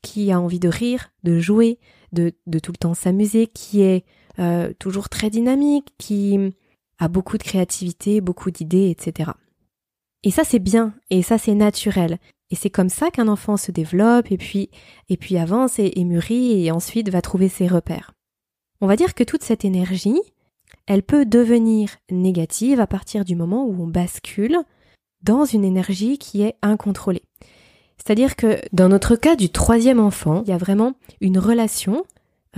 qui 0.00 0.30
a 0.30 0.40
envie 0.40 0.60
de 0.60 0.68
rire, 0.68 1.10
de 1.24 1.40
jouer, 1.40 1.80
de, 2.12 2.32
de 2.46 2.60
tout 2.60 2.70
le 2.70 2.78
temps 2.78 2.94
s'amuser, 2.94 3.48
qui 3.48 3.82
est 3.82 4.04
euh, 4.38 4.72
toujours 4.78 5.08
très 5.08 5.30
dynamique, 5.30 5.92
qui 5.98 6.38
a 7.00 7.08
beaucoup 7.08 7.36
de 7.36 7.42
créativité, 7.42 8.20
beaucoup 8.20 8.52
d'idées, 8.52 8.90
etc. 8.90 9.32
Et 10.22 10.30
ça 10.30 10.44
c'est 10.44 10.60
bien, 10.60 10.94
et 11.10 11.22
ça 11.22 11.36
c'est 11.36 11.54
naturel. 11.54 12.18
Et 12.50 12.56
c'est 12.56 12.70
comme 12.70 12.88
ça 12.88 13.10
qu'un 13.10 13.28
enfant 13.28 13.56
se 13.56 13.72
développe 13.72 14.30
et 14.30 14.36
puis, 14.36 14.70
et 15.08 15.16
puis 15.16 15.38
avance 15.38 15.78
et, 15.78 15.92
mûrit 16.04 16.64
et 16.64 16.70
ensuite 16.70 17.08
va 17.08 17.22
trouver 17.22 17.48
ses 17.48 17.66
repères. 17.66 18.12
On 18.80 18.86
va 18.86 18.96
dire 18.96 19.14
que 19.14 19.24
toute 19.24 19.42
cette 19.42 19.64
énergie, 19.64 20.20
elle 20.86 21.02
peut 21.02 21.24
devenir 21.24 21.96
négative 22.10 22.80
à 22.80 22.86
partir 22.86 23.24
du 23.24 23.36
moment 23.36 23.64
où 23.64 23.82
on 23.82 23.86
bascule 23.86 24.58
dans 25.22 25.46
une 25.46 25.64
énergie 25.64 26.18
qui 26.18 26.42
est 26.42 26.56
incontrôlée. 26.62 27.24
C'est-à-dire 27.96 28.36
que 28.36 28.60
dans 28.72 28.88
notre 28.88 29.16
cas 29.16 29.36
du 29.36 29.48
troisième 29.48 30.00
enfant, 30.00 30.42
il 30.44 30.50
y 30.50 30.52
a 30.52 30.58
vraiment 30.58 30.94
une 31.22 31.38
relation, 31.38 32.04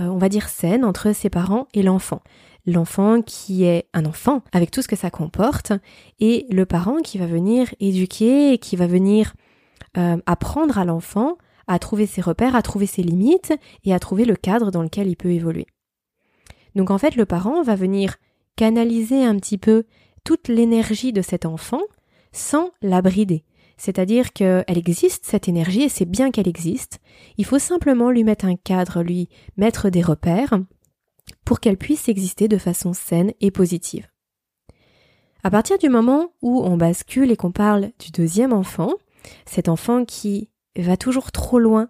euh, 0.01 0.07
on 0.07 0.17
va 0.17 0.27
dire 0.27 0.49
saine, 0.49 0.83
entre 0.83 1.13
ses 1.13 1.29
parents 1.29 1.67
et 1.73 1.83
l'enfant. 1.83 2.21
L'enfant 2.65 3.21
qui 3.21 3.63
est 3.63 3.87
un 3.93 4.05
enfant 4.05 4.41
avec 4.51 4.71
tout 4.71 4.81
ce 4.81 4.89
que 4.89 4.97
ça 4.97 5.09
comporte 5.09 5.71
et 6.19 6.45
le 6.49 6.65
parent 6.65 6.97
qui 6.97 7.17
va 7.17 7.25
venir 7.25 7.73
éduquer 7.79 8.51
et 8.51 8.57
qui 8.57 8.75
va 8.75 8.87
venir 8.87 9.33
euh, 9.97 10.17
apprendre 10.25 10.77
à 10.77 10.85
l'enfant 10.85 11.37
à 11.67 11.79
trouver 11.79 12.05
ses 12.05 12.21
repères, 12.21 12.55
à 12.55 12.61
trouver 12.61 12.85
ses 12.85 13.03
limites 13.03 13.53
et 13.83 13.93
à 13.93 13.99
trouver 13.99 14.25
le 14.25 14.35
cadre 14.35 14.71
dans 14.71 14.81
lequel 14.81 15.07
il 15.07 15.17
peut 15.17 15.31
évoluer. 15.31 15.67
Donc 16.75 16.91
en 16.91 16.97
fait, 16.97 17.15
le 17.15 17.25
parent 17.25 17.61
va 17.61 17.75
venir 17.75 18.15
canaliser 18.55 19.25
un 19.25 19.35
petit 19.35 19.57
peu 19.57 19.83
toute 20.23 20.47
l'énergie 20.47 21.13
de 21.13 21.21
cet 21.21 21.45
enfant 21.45 21.81
sans 22.31 22.71
la 22.81 23.01
brider. 23.01 23.43
C'est-à-dire 23.77 24.33
qu'elle 24.33 24.63
existe, 24.67 25.25
cette 25.25 25.47
énergie, 25.47 25.83
et 25.83 25.89
c'est 25.89 26.05
bien 26.05 26.31
qu'elle 26.31 26.47
existe. 26.47 26.99
Il 27.37 27.45
faut 27.45 27.59
simplement 27.59 28.09
lui 28.09 28.23
mettre 28.23 28.45
un 28.45 28.55
cadre, 28.55 29.03
lui 29.03 29.29
mettre 29.55 29.89
des 29.89 30.01
repères 30.01 30.59
pour 31.45 31.59
qu'elle 31.59 31.77
puisse 31.77 32.09
exister 32.09 32.47
de 32.47 32.57
façon 32.57 32.93
saine 32.93 33.33
et 33.39 33.51
positive. 33.51 34.07
À 35.43 35.51
partir 35.51 35.77
du 35.77 35.89
moment 35.89 36.31
où 36.41 36.61
on 36.63 36.75
bascule 36.75 37.31
et 37.31 37.37
qu'on 37.37 37.51
parle 37.51 37.91
du 37.99 38.11
deuxième 38.11 38.53
enfant, 38.53 38.93
cet 39.45 39.69
enfant 39.69 40.05
qui 40.05 40.49
va 40.75 40.97
toujours 40.97 41.31
trop 41.31 41.59
loin, 41.59 41.89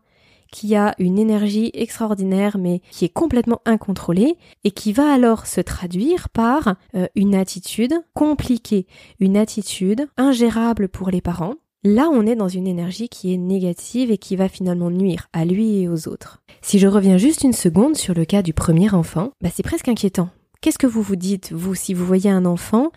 qui 0.51 0.75
a 0.75 0.95
une 0.97 1.19
énergie 1.19 1.71
extraordinaire 1.73 2.57
mais 2.57 2.81
qui 2.91 3.05
est 3.05 3.09
complètement 3.09 3.61
incontrôlée 3.65 4.37
et 4.63 4.71
qui 4.71 4.93
va 4.93 5.11
alors 5.11 5.45
se 5.45 5.61
traduire 5.61 6.29
par 6.29 6.75
euh, 6.95 7.07
une 7.15 7.35
attitude 7.35 7.93
compliquée, 8.13 8.87
une 9.19 9.37
attitude 9.37 10.07
ingérable 10.17 10.87
pour 10.87 11.09
les 11.09 11.21
parents. 11.21 11.55
Là, 11.83 12.09
on 12.11 12.25
est 12.25 12.35
dans 12.35 12.47
une 12.47 12.67
énergie 12.67 13.07
qui 13.07 13.33
est 13.33 13.37
négative 13.37 14.11
et 14.11 14.17
qui 14.17 14.35
va 14.35 14.49
finalement 14.49 14.89
nuire 14.89 15.27
à 15.31 15.45
lui 15.45 15.81
et 15.81 15.87
aux 15.87 16.07
autres. 16.07 16.41
Si 16.61 16.79
je 16.79 16.87
reviens 16.87 17.17
juste 17.17 17.43
une 17.43 17.53
seconde 17.53 17.95
sur 17.95 18.13
le 18.13 18.25
cas 18.25 18.41
du 18.41 18.53
premier 18.53 18.93
enfant, 18.93 19.31
bah 19.41 19.49
c'est 19.53 19.63
presque 19.63 19.87
inquiétant. 19.87 20.29
Qu'est-ce 20.59 20.79
que 20.79 20.87
vous 20.87 21.03
vous 21.03 21.15
dites, 21.15 21.53
vous, 21.53 21.75
si 21.75 21.93
vous 21.93 22.05
voyez 22.05 22.31
un 22.31 22.45
enfant 22.45 22.91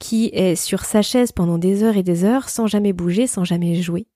qui 0.00 0.30
est 0.32 0.56
sur 0.56 0.84
sa 0.84 1.02
chaise 1.02 1.30
pendant 1.30 1.58
des 1.58 1.84
heures 1.84 1.96
et 1.96 2.02
des 2.02 2.24
heures 2.24 2.48
sans 2.48 2.66
jamais 2.66 2.92
bouger, 2.92 3.28
sans 3.28 3.44
jamais 3.44 3.76
jouer. 3.76 4.08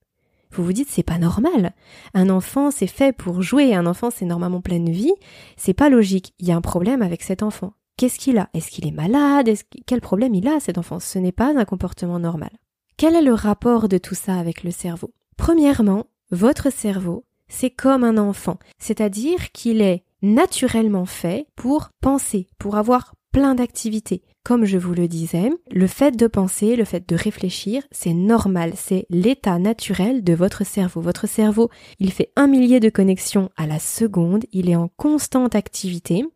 Vous 0.50 0.64
vous 0.64 0.72
dites 0.72 0.88
c'est 0.90 1.04
pas 1.04 1.18
normal. 1.18 1.74
Un 2.14 2.28
enfant 2.30 2.72
c'est 2.72 2.88
fait 2.88 3.12
pour 3.16 3.42
jouer, 3.42 3.74
un 3.74 3.86
enfant 3.86 4.10
c'est 4.10 4.24
normalement 4.24 4.60
pleine 4.60 4.90
vie, 4.90 5.14
c'est 5.56 5.74
pas 5.74 5.88
logique. 5.88 6.34
Il 6.40 6.48
y 6.48 6.52
a 6.52 6.56
un 6.56 6.60
problème 6.60 7.02
avec 7.02 7.22
cet 7.22 7.44
enfant. 7.44 7.74
Qu'est-ce 7.96 8.18
qu'il 8.18 8.38
a? 8.38 8.48
Est-ce 8.54 8.70
qu'il 8.70 8.88
est 8.88 8.92
malade? 8.92 9.48
Quel 9.86 10.00
problème 10.00 10.34
il 10.34 10.48
a 10.48 10.58
cet 10.58 10.78
enfant? 10.78 10.98
Ce 10.98 11.18
n'est 11.20 11.32
pas 11.32 11.56
un 11.56 11.64
comportement 11.64 12.18
normal. 12.18 12.50
Quel 12.96 13.14
est 13.14 13.22
le 13.22 13.34
rapport 13.34 13.88
de 13.88 13.98
tout 13.98 14.16
ça 14.16 14.36
avec 14.36 14.64
le 14.64 14.72
cerveau? 14.72 15.12
Premièrement, 15.36 16.06
votre 16.30 16.72
cerveau, 16.72 17.24
c'est 17.48 17.70
comme 17.70 18.04
un 18.04 18.16
enfant, 18.16 18.58
c'est-à-dire 18.78 19.52
qu'il 19.52 19.80
est 19.80 20.04
naturellement 20.22 21.04
fait 21.04 21.46
pour 21.56 21.90
penser, 22.00 22.48
pour 22.58 22.76
avoir 22.76 23.14
plein 23.30 23.54
d'activités. 23.54 24.22
Comme 24.44 24.66
je 24.66 24.76
vous 24.76 24.92
le 24.92 25.08
disais, 25.08 25.50
le 25.70 25.86
fait 25.86 26.14
de 26.18 26.26
penser, 26.26 26.76
le 26.76 26.84
fait 26.84 27.08
de 27.08 27.16
réfléchir, 27.16 27.82
c'est 27.90 28.12
normal, 28.12 28.74
c'est 28.76 29.06
l'état 29.08 29.58
naturel 29.58 30.22
de 30.22 30.34
votre 30.34 30.66
cerveau. 30.66 31.00
Votre 31.00 31.26
cerveau, 31.26 31.70
il 31.98 32.12
fait 32.12 32.30
un 32.36 32.46
millier 32.46 32.78
de 32.78 32.90
connexions 32.90 33.48
à 33.56 33.66
la 33.66 33.78
seconde, 33.78 34.44
il 34.52 34.68
est 34.68 34.76
en 34.76 34.90
constante 34.98 35.54
activité. 35.54 36.26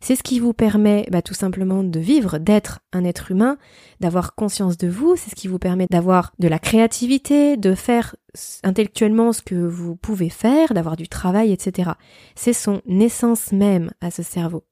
C'est 0.00 0.16
ce 0.16 0.24
qui 0.24 0.40
vous 0.40 0.52
permet 0.52 1.06
bah, 1.12 1.22
tout 1.22 1.32
simplement 1.32 1.84
de 1.84 2.00
vivre, 2.00 2.38
d'être 2.38 2.80
un 2.92 3.04
être 3.04 3.30
humain, 3.30 3.56
d'avoir 4.00 4.34
conscience 4.34 4.76
de 4.76 4.88
vous, 4.88 5.14
c'est 5.14 5.30
ce 5.30 5.36
qui 5.36 5.46
vous 5.46 5.60
permet 5.60 5.86
d'avoir 5.88 6.32
de 6.40 6.48
la 6.48 6.58
créativité, 6.58 7.56
de 7.56 7.76
faire 7.76 8.16
intellectuellement 8.64 9.32
ce 9.32 9.42
que 9.42 9.54
vous 9.54 9.94
pouvez 9.94 10.28
faire, 10.28 10.74
d'avoir 10.74 10.96
du 10.96 11.06
travail, 11.06 11.52
etc. 11.52 11.92
C'est 12.34 12.52
son 12.52 12.82
essence 12.88 13.52
même 13.52 13.92
à 14.00 14.10
ce 14.10 14.24
cerveau. 14.24 14.64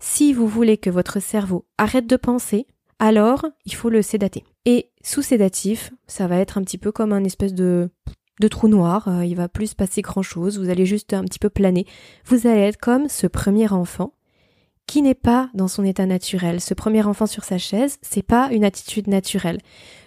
Si 0.00 0.32
vous 0.32 0.46
voulez 0.46 0.78
que 0.78 0.90
votre 0.90 1.20
cerveau 1.20 1.66
arrête 1.76 2.06
de 2.06 2.16
penser, 2.16 2.66
alors 2.98 3.46
il 3.64 3.74
faut 3.74 3.90
le 3.90 4.02
sédater. 4.02 4.44
Et 4.64 4.90
sous 5.02 5.22
sédatif, 5.22 5.92
ça 6.06 6.26
va 6.26 6.36
être 6.36 6.58
un 6.58 6.62
petit 6.62 6.78
peu 6.78 6.92
comme 6.92 7.12
un 7.12 7.24
espèce 7.24 7.54
de 7.54 7.90
de 8.40 8.48
trou 8.48 8.68
noir, 8.68 9.08
euh, 9.08 9.24
il 9.24 9.34
va 9.34 9.48
plus 9.48 9.74
passer 9.74 10.02
grand 10.02 10.22
chose, 10.22 10.58
vous 10.58 10.70
allez 10.70 10.86
juste 10.86 11.12
un 11.12 11.24
petit 11.24 11.38
peu 11.38 11.50
planer. 11.50 11.86
Vous 12.24 12.46
allez 12.46 12.60
être 12.60 12.78
comme 12.78 13.08
ce 13.08 13.26
premier 13.26 13.72
enfant 13.72 14.14
qui 14.86 15.02
n'est 15.02 15.14
pas 15.14 15.50
dans 15.54 15.68
son 15.68 15.84
état 15.84 16.06
naturel. 16.06 16.60
Ce 16.60 16.72
premier 16.72 17.04
enfant 17.04 17.26
sur 17.26 17.44
sa 17.44 17.58
chaise, 17.58 17.98
c'est 18.00 18.22
pas 18.22 18.48
une 18.52 18.64
attitude 18.64 19.08
naturelle. 19.08 19.58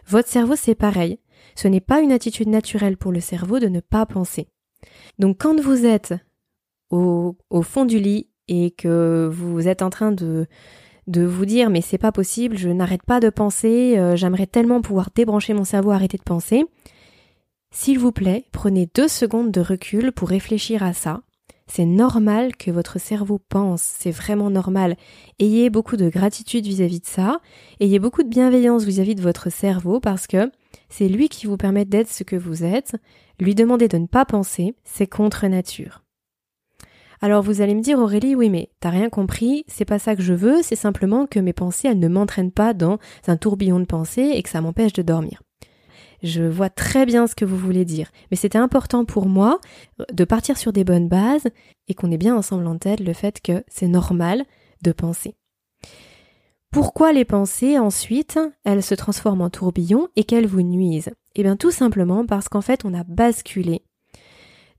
Votre 0.07 0.29
cerveau, 0.29 0.55
c'est 0.55 0.75
pareil. 0.75 1.19
Ce 1.55 1.67
n'est 1.67 1.81
pas 1.81 2.00
une 2.00 2.12
attitude 2.12 2.48
naturelle 2.48 2.98
pour 2.98 3.12
le 3.12 3.19
cerveau 3.19 3.60
de 3.60 3.67
ne 3.67 3.79
pas 3.79 4.05
penser. 4.05 4.48
Donc 5.19 5.38
quand 5.39 5.60
vous 5.60 5.86
êtes 5.86 6.13
au, 6.89 7.38
au 7.50 7.62
fond 7.62 7.86
du 7.86 8.00
lit 8.00 8.30
et 8.51 8.72
que 8.72 9.29
vous 9.31 9.70
êtes 9.70 9.81
en 9.81 9.89
train 9.89 10.12
de 10.12 10.46
de 11.08 11.24
vous 11.24 11.46
dire 11.46 11.70
mais 11.70 11.81
c'est 11.81 11.98
pas 11.98 12.12
possible, 12.12 12.58
je 12.58 12.70
n'arrête 12.70 13.03
pas 13.03 13.20
de 13.20 13.29
penser, 13.29 13.98
euh, 13.98 14.15
j'aimerais 14.15 14.46
tellement 14.46 14.81
pouvoir 14.81 15.10
débrancher 15.15 15.53
mon 15.53 15.63
cerveau, 15.63 15.91
arrêter 15.91 16.17
de 16.17 16.24
penser. 16.24 16.65
S'il 17.74 17.98
vous 17.98 18.12
plaît, 18.12 18.46
prenez 18.51 18.88
deux 18.93 19.08
secondes 19.08 19.51
de 19.51 19.62
recul 19.62 20.12
pour 20.12 20.29
réfléchir 20.29 20.84
à 20.84 20.93
ça. 20.93 21.22
C'est 21.65 21.86
normal 21.86 22.58
que 22.58 22.70
votre 22.70 23.00
cerveau 23.00 23.39
pense, 23.39 23.81
c'est 23.81 24.12
vraiment 24.12 24.50
normal. 24.50 24.98
Ayez 25.39 25.70
beaucoup 25.70 25.96
de 25.96 26.10
gratitude 26.10 26.65
vis-à-vis 26.65 27.00
de 27.00 27.08
ça, 27.08 27.39
ayez 27.79 27.98
beaucoup 27.98 28.24
de 28.24 28.29
bienveillance 28.29 28.84
vis-à-vis 28.84 29.15
de 29.15 29.22
votre 29.22 29.50
cerveau 29.50 30.01
parce 30.01 30.27
que 30.27 30.51
c'est 30.89 31.08
lui 31.08 31.29
qui 31.29 31.48
vous 31.48 31.58
permet 31.58 31.86
d'être 31.86 32.10
ce 32.10 32.25
que 32.25 32.36
vous 32.36 32.65
êtes. 32.65 32.98
Lui 33.39 33.55
demander 33.55 33.88
de 33.88 33.98
ne 33.98 34.08
pas 34.08 34.25
penser, 34.25 34.75
c'est 34.84 35.08
contre 35.08 35.48
nature. 35.48 36.03
Alors 37.23 37.43
vous 37.43 37.61
allez 37.61 37.75
me 37.75 37.81
dire 37.81 37.99
Aurélie, 37.99 38.33
oui 38.33 38.49
mais 38.49 38.69
t'as 38.79 38.89
rien 38.89 39.09
compris, 39.09 39.63
c'est 39.67 39.85
pas 39.85 39.99
ça 39.99 40.15
que 40.15 40.23
je 40.23 40.33
veux, 40.33 40.63
c'est 40.63 40.75
simplement 40.75 41.27
que 41.27 41.39
mes 41.39 41.53
pensées 41.53 41.87
elles 41.87 41.99
ne 41.99 42.07
m'entraînent 42.07 42.51
pas 42.51 42.73
dans 42.73 42.97
un 43.27 43.37
tourbillon 43.37 43.79
de 43.79 43.85
pensées 43.85 44.31
et 44.33 44.41
que 44.41 44.49
ça 44.49 44.59
m'empêche 44.59 44.93
de 44.93 45.03
dormir. 45.03 45.43
Je 46.23 46.41
vois 46.41 46.71
très 46.71 47.05
bien 47.05 47.27
ce 47.27 47.35
que 47.35 47.45
vous 47.45 47.57
voulez 47.57 47.85
dire, 47.85 48.11
mais 48.31 48.37
c'était 48.37 48.57
important 48.57 49.05
pour 49.05 49.27
moi 49.27 49.59
de 50.11 50.23
partir 50.23 50.57
sur 50.57 50.73
des 50.73 50.83
bonnes 50.83 51.07
bases 51.07 51.47
et 51.87 51.93
qu'on 51.93 52.11
ait 52.11 52.17
bien 52.17 52.35
ensemble 52.35 52.65
en 52.65 52.77
tête 52.77 52.99
le 52.99 53.13
fait 53.13 53.39
que 53.39 53.63
c'est 53.67 53.87
normal 53.87 54.43
de 54.81 54.91
penser. 54.91 55.35
Pourquoi 56.71 57.11
les 57.11 57.25
pensées 57.25 57.77
ensuite, 57.77 58.39
elles 58.63 58.83
se 58.83 58.95
transforment 58.95 59.41
en 59.41 59.49
tourbillon 59.51 60.07
et 60.15 60.23
qu'elles 60.23 60.47
vous 60.47 60.63
nuisent? 60.63 61.11
Eh 61.35 61.43
bien 61.43 61.55
tout 61.55 61.71
simplement 61.71 62.25
parce 62.25 62.49
qu'en 62.49 62.61
fait 62.61 62.83
on 62.83 62.95
a 62.95 63.03
basculé 63.03 63.83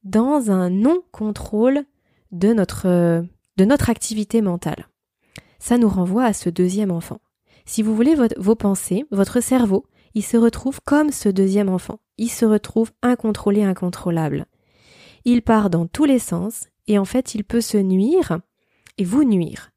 dans 0.02 0.50
un 0.50 0.70
non-contrôle 0.70 1.84
de 2.32 2.52
notre, 2.52 3.24
de 3.56 3.64
notre 3.64 3.90
activité 3.90 4.42
mentale. 4.42 4.88
Ça 5.58 5.78
nous 5.78 5.88
renvoie 5.88 6.24
à 6.24 6.32
ce 6.32 6.50
deuxième 6.50 6.90
enfant. 6.90 7.20
Si 7.66 7.82
vous 7.82 7.94
voulez 7.94 8.16
vos 8.36 8.56
pensées, 8.56 9.04
votre 9.10 9.40
cerveau, 9.40 9.86
il 10.14 10.22
se 10.22 10.36
retrouve 10.36 10.80
comme 10.84 11.10
ce 11.10 11.28
deuxième 11.28 11.68
enfant. 11.68 12.00
Il 12.18 12.30
se 12.30 12.44
retrouve 12.44 12.90
incontrôlé, 13.02 13.62
incontrôlable. 13.62 14.46
Il 15.24 15.42
part 15.42 15.70
dans 15.70 15.86
tous 15.86 16.04
les 16.04 16.18
sens 16.18 16.68
et 16.86 16.98
en 16.98 17.04
fait 17.04 17.34
il 17.34 17.44
peut 17.44 17.60
se 17.60 17.78
nuire 17.78 18.40
et 18.98 19.04
vous 19.04 19.24
nuire. 19.24 19.70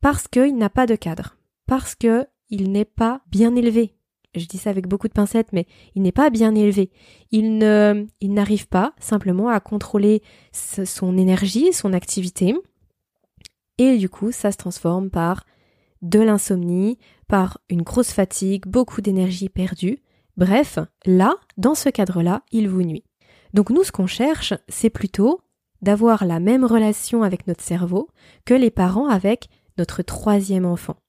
Parce 0.00 0.28
qu'il 0.28 0.56
n'a 0.56 0.70
pas 0.70 0.86
de 0.86 0.94
cadre. 0.94 1.36
Parce 1.66 1.94
qu'il 1.94 2.26
n'est 2.50 2.84
pas 2.84 3.22
bien 3.26 3.54
élevé. 3.56 3.94
Je 4.34 4.46
dis 4.46 4.58
ça 4.58 4.70
avec 4.70 4.86
beaucoup 4.86 5.08
de 5.08 5.12
pincettes, 5.12 5.52
mais 5.52 5.66
il 5.94 6.02
n'est 6.02 6.12
pas 6.12 6.30
bien 6.30 6.54
élevé. 6.54 6.90
Il 7.32 7.58
ne, 7.58 8.06
n'arrive 8.22 8.68
pas 8.68 8.94
simplement 9.00 9.48
à 9.48 9.58
contrôler 9.58 10.22
son 10.52 11.18
énergie, 11.18 11.72
son 11.72 11.92
activité. 11.92 12.54
Et 13.78 13.96
du 13.96 14.08
coup, 14.08 14.30
ça 14.30 14.52
se 14.52 14.56
transforme 14.56 15.10
par 15.10 15.44
de 16.02 16.20
l'insomnie, 16.20 16.98
par 17.26 17.58
une 17.68 17.82
grosse 17.82 18.12
fatigue, 18.12 18.66
beaucoup 18.66 19.00
d'énergie 19.00 19.48
perdue. 19.48 19.98
Bref, 20.36 20.78
là, 21.04 21.34
dans 21.56 21.74
ce 21.74 21.88
cadre-là, 21.88 22.42
il 22.52 22.68
vous 22.68 22.82
nuit. 22.82 23.04
Donc 23.52 23.70
nous, 23.70 23.82
ce 23.82 23.92
qu'on 23.92 24.06
cherche, 24.06 24.54
c'est 24.68 24.90
plutôt 24.90 25.40
d'avoir 25.82 26.24
la 26.24 26.40
même 26.40 26.64
relation 26.64 27.22
avec 27.22 27.46
notre 27.46 27.64
cerveau 27.64 28.08
que 28.44 28.54
les 28.54 28.70
parents 28.70 29.08
avec 29.08 29.48
notre 29.76 30.02
troisième 30.02 30.66
enfant. 30.66 30.99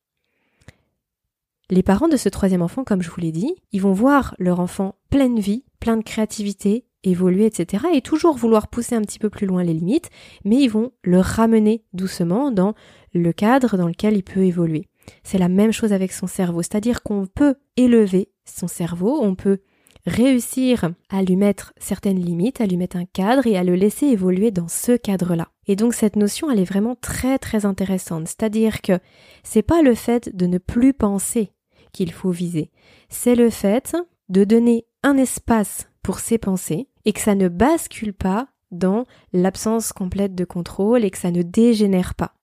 Les 1.73 1.83
parents 1.83 2.09
de 2.09 2.17
ce 2.17 2.27
troisième 2.27 2.63
enfant, 2.63 2.83
comme 2.83 3.01
je 3.01 3.09
vous 3.09 3.21
l'ai 3.21 3.31
dit, 3.31 3.55
ils 3.71 3.81
vont 3.81 3.93
voir 3.93 4.35
leur 4.39 4.59
enfant 4.59 4.95
pleine 5.09 5.39
vie, 5.39 5.63
plein 5.79 5.95
de 5.95 6.03
créativité, 6.03 6.83
évoluer, 7.05 7.45
etc. 7.45 7.85
et 7.93 8.01
toujours 8.01 8.35
vouloir 8.35 8.67
pousser 8.67 8.93
un 8.93 9.01
petit 9.01 9.19
peu 9.19 9.29
plus 9.29 9.47
loin 9.47 9.63
les 9.63 9.73
limites, 9.73 10.09
mais 10.43 10.57
ils 10.57 10.69
vont 10.69 10.91
le 11.01 11.21
ramener 11.21 11.85
doucement 11.93 12.51
dans 12.51 12.73
le 13.13 13.31
cadre 13.31 13.77
dans 13.77 13.87
lequel 13.87 14.17
il 14.17 14.23
peut 14.23 14.43
évoluer. 14.43 14.89
C'est 15.23 15.37
la 15.37 15.47
même 15.47 15.71
chose 15.71 15.93
avec 15.93 16.11
son 16.11 16.27
cerveau, 16.27 16.61
c'est-à-dire 16.61 17.03
qu'on 17.03 17.25
peut 17.25 17.55
élever 17.77 18.27
son 18.43 18.67
cerveau, 18.67 19.21
on 19.21 19.35
peut 19.35 19.59
réussir 20.05 20.89
à 21.09 21.23
lui 21.23 21.37
mettre 21.37 21.71
certaines 21.77 22.19
limites, 22.19 22.59
à 22.59 22.65
lui 22.65 22.75
mettre 22.75 22.97
un 22.97 23.05
cadre 23.05 23.47
et 23.47 23.55
à 23.55 23.63
le 23.63 23.75
laisser 23.75 24.07
évoluer 24.07 24.51
dans 24.51 24.67
ce 24.67 24.97
cadre-là. 24.97 25.47
Et 25.67 25.77
donc 25.77 25.93
cette 25.93 26.17
notion, 26.17 26.51
elle 26.51 26.59
est 26.59 26.65
vraiment 26.65 26.95
très 26.99 27.39
très 27.39 27.65
intéressante, 27.65 28.27
c'est-à-dire 28.27 28.81
que 28.81 28.99
c'est 29.43 29.61
pas 29.61 29.81
le 29.81 29.95
fait 29.95 30.35
de 30.35 30.47
ne 30.47 30.57
plus 30.57 30.93
penser 30.93 31.53
qu'il 31.91 32.11
faut 32.11 32.31
viser, 32.31 32.71
c'est 33.09 33.35
le 33.35 33.49
fait 33.49 33.95
de 34.29 34.43
donner 34.43 34.85
un 35.03 35.17
espace 35.17 35.89
pour 36.03 36.19
ses 36.19 36.37
pensées 36.37 36.87
et 37.05 37.13
que 37.13 37.19
ça 37.19 37.35
ne 37.35 37.47
bascule 37.47 38.13
pas 38.13 38.47
dans 38.71 39.05
l'absence 39.33 39.91
complète 39.91 40.35
de 40.35 40.45
contrôle 40.45 41.03
et 41.03 41.11
que 41.11 41.17
ça 41.17 41.31
ne 41.31 41.41
dégénère 41.41 42.15
pas. 42.15 42.33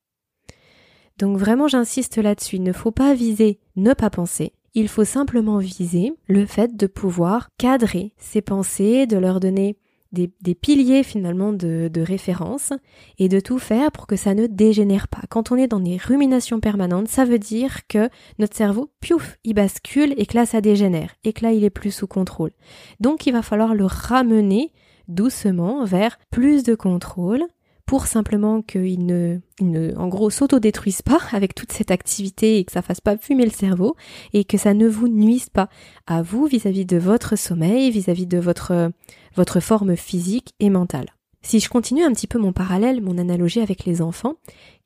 Donc 1.18 1.38
vraiment 1.38 1.68
j'insiste 1.68 2.18
là-dessus, 2.18 2.56
il 2.56 2.62
ne 2.62 2.72
faut 2.72 2.92
pas 2.92 3.14
viser 3.14 3.58
ne 3.76 3.92
pas 3.94 4.10
penser, 4.10 4.52
il 4.74 4.88
faut 4.88 5.04
simplement 5.04 5.58
viser 5.58 6.12
le 6.26 6.46
fait 6.46 6.76
de 6.76 6.86
pouvoir 6.86 7.48
cadrer 7.58 8.12
ses 8.18 8.42
pensées, 8.42 9.06
de 9.06 9.16
leur 9.16 9.40
donner 9.40 9.76
des, 10.12 10.54
piliers 10.54 11.02
finalement 11.02 11.52
de, 11.52 12.00
référence 12.00 12.72
et 13.18 13.28
de 13.28 13.40
tout 13.40 13.58
faire 13.58 13.92
pour 13.92 14.06
que 14.06 14.16
ça 14.16 14.34
ne 14.34 14.46
dégénère 14.46 15.08
pas. 15.08 15.22
Quand 15.28 15.52
on 15.52 15.56
est 15.56 15.66
dans 15.66 15.80
des 15.80 15.96
ruminations 15.96 16.60
permanentes, 16.60 17.08
ça 17.08 17.24
veut 17.24 17.38
dire 17.38 17.86
que 17.88 18.08
notre 18.38 18.56
cerveau, 18.56 18.90
piouf, 19.00 19.38
il 19.44 19.54
bascule 19.54 20.14
et 20.16 20.26
que 20.26 20.36
là 20.36 20.46
ça 20.46 20.60
dégénère 20.60 21.14
et 21.24 21.32
que 21.32 21.44
là 21.44 21.52
il 21.52 21.64
est 21.64 21.70
plus 21.70 21.90
sous 21.90 22.06
contrôle. 22.06 22.52
Donc 23.00 23.26
il 23.26 23.32
va 23.32 23.42
falloir 23.42 23.74
le 23.74 23.84
ramener 23.84 24.72
doucement 25.08 25.84
vers 25.84 26.18
plus 26.30 26.62
de 26.62 26.74
contrôle 26.74 27.42
pour 27.88 28.06
simplement 28.06 28.60
qu'il 28.60 29.06
ne, 29.06 29.38
ne, 29.62 29.96
en 29.96 30.08
gros, 30.08 30.28
s'autodétruise 30.28 31.00
pas 31.00 31.20
avec 31.32 31.54
toute 31.54 31.72
cette 31.72 31.90
activité 31.90 32.58
et 32.58 32.64
que 32.64 32.72
ça 32.72 32.82
fasse 32.82 33.00
pas 33.00 33.16
fumer 33.16 33.46
le 33.46 33.50
cerveau 33.50 33.96
et 34.34 34.44
que 34.44 34.58
ça 34.58 34.74
ne 34.74 34.86
vous 34.86 35.08
nuise 35.08 35.48
pas 35.48 35.70
à 36.06 36.20
vous 36.20 36.44
vis-à-vis 36.44 36.84
de 36.84 36.98
votre 36.98 37.36
sommeil, 37.36 37.90
vis-à-vis 37.90 38.26
de 38.26 38.38
votre, 38.38 38.92
votre 39.36 39.60
forme 39.60 39.96
physique 39.96 40.54
et 40.60 40.70
mentale. 40.70 41.06
Si 41.42 41.60
je 41.60 41.68
continue 41.68 42.02
un 42.02 42.12
petit 42.12 42.26
peu 42.26 42.38
mon 42.38 42.52
parallèle, 42.52 43.00
mon 43.00 43.18
analogie 43.18 43.60
avec 43.60 43.84
les 43.84 44.02
enfants, 44.02 44.34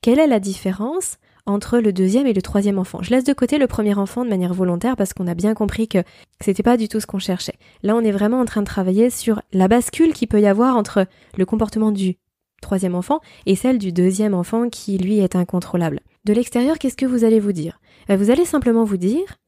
quelle 0.02 0.18
est 0.18 0.26
la 0.26 0.40
différence 0.40 1.16
entre 1.44 1.78
le 1.78 1.92
deuxième 1.92 2.26
et 2.26 2.35
le 2.35 2.42
troisième 2.42 2.78
enfant? 2.78 3.02
Je 3.02 3.11
laisse 3.11 3.24
de 3.24 3.33
côté 3.33 3.59
le 3.59 3.66
premier 3.66 3.94
enfant 3.94 4.24
de 4.24 4.31
manière 4.31 4.55
volontaire 4.55 4.96
parce 4.96 5.12
qu'on 5.14 5.26
a 5.26 5.35
bien 5.35 5.55
compris 5.55 5.88
que 5.88 6.05
c'était 6.40 6.62
pas 6.62 6.76
du 6.76 6.88
tout 6.88 7.00
ce 7.00 7.07
qu'on 7.07 7.18
cherchait. 7.18 7.59
Là, 7.83 7.96
on 7.96 8.00
est 8.00 8.12
vraiment 8.12 8.40
en 8.40 8.44
train 8.44 8.61
de 8.61 8.66
travailler 8.66 9.11
sur 9.11 9.42
la 9.52 9.66
bascule 9.66 10.12
qui 10.12 10.26
peut 10.26 10.40
y 10.40 10.46
avoir 10.46 10.76
entre 10.76 11.07
le 11.37 11.46
comportement 11.46 11.90
du 11.90 12.16
troisième 12.61 12.94
enfant 12.94 13.20
et 13.46 13.57
celle 13.57 13.78
du 13.78 13.92
deuxième 13.92 14.35
enfant 14.35 14.68
qui 14.68 14.98
lui 14.98 15.18
est 15.18 15.35
incontrôlable. 15.35 16.00
De 16.24 16.33
l'extérieur, 16.33 16.78
qu'est-ce 16.78 16.96
que 16.96 17.07
vous 17.07 17.24
allez 17.24 17.40
vous 17.40 17.52
dire? 17.52 17.81
Euh, 18.09 18.16
Vous 18.16 18.31
allez 18.31 18.44
simplement 18.44 18.85
vous 18.85 18.98
dire, 18.98 19.38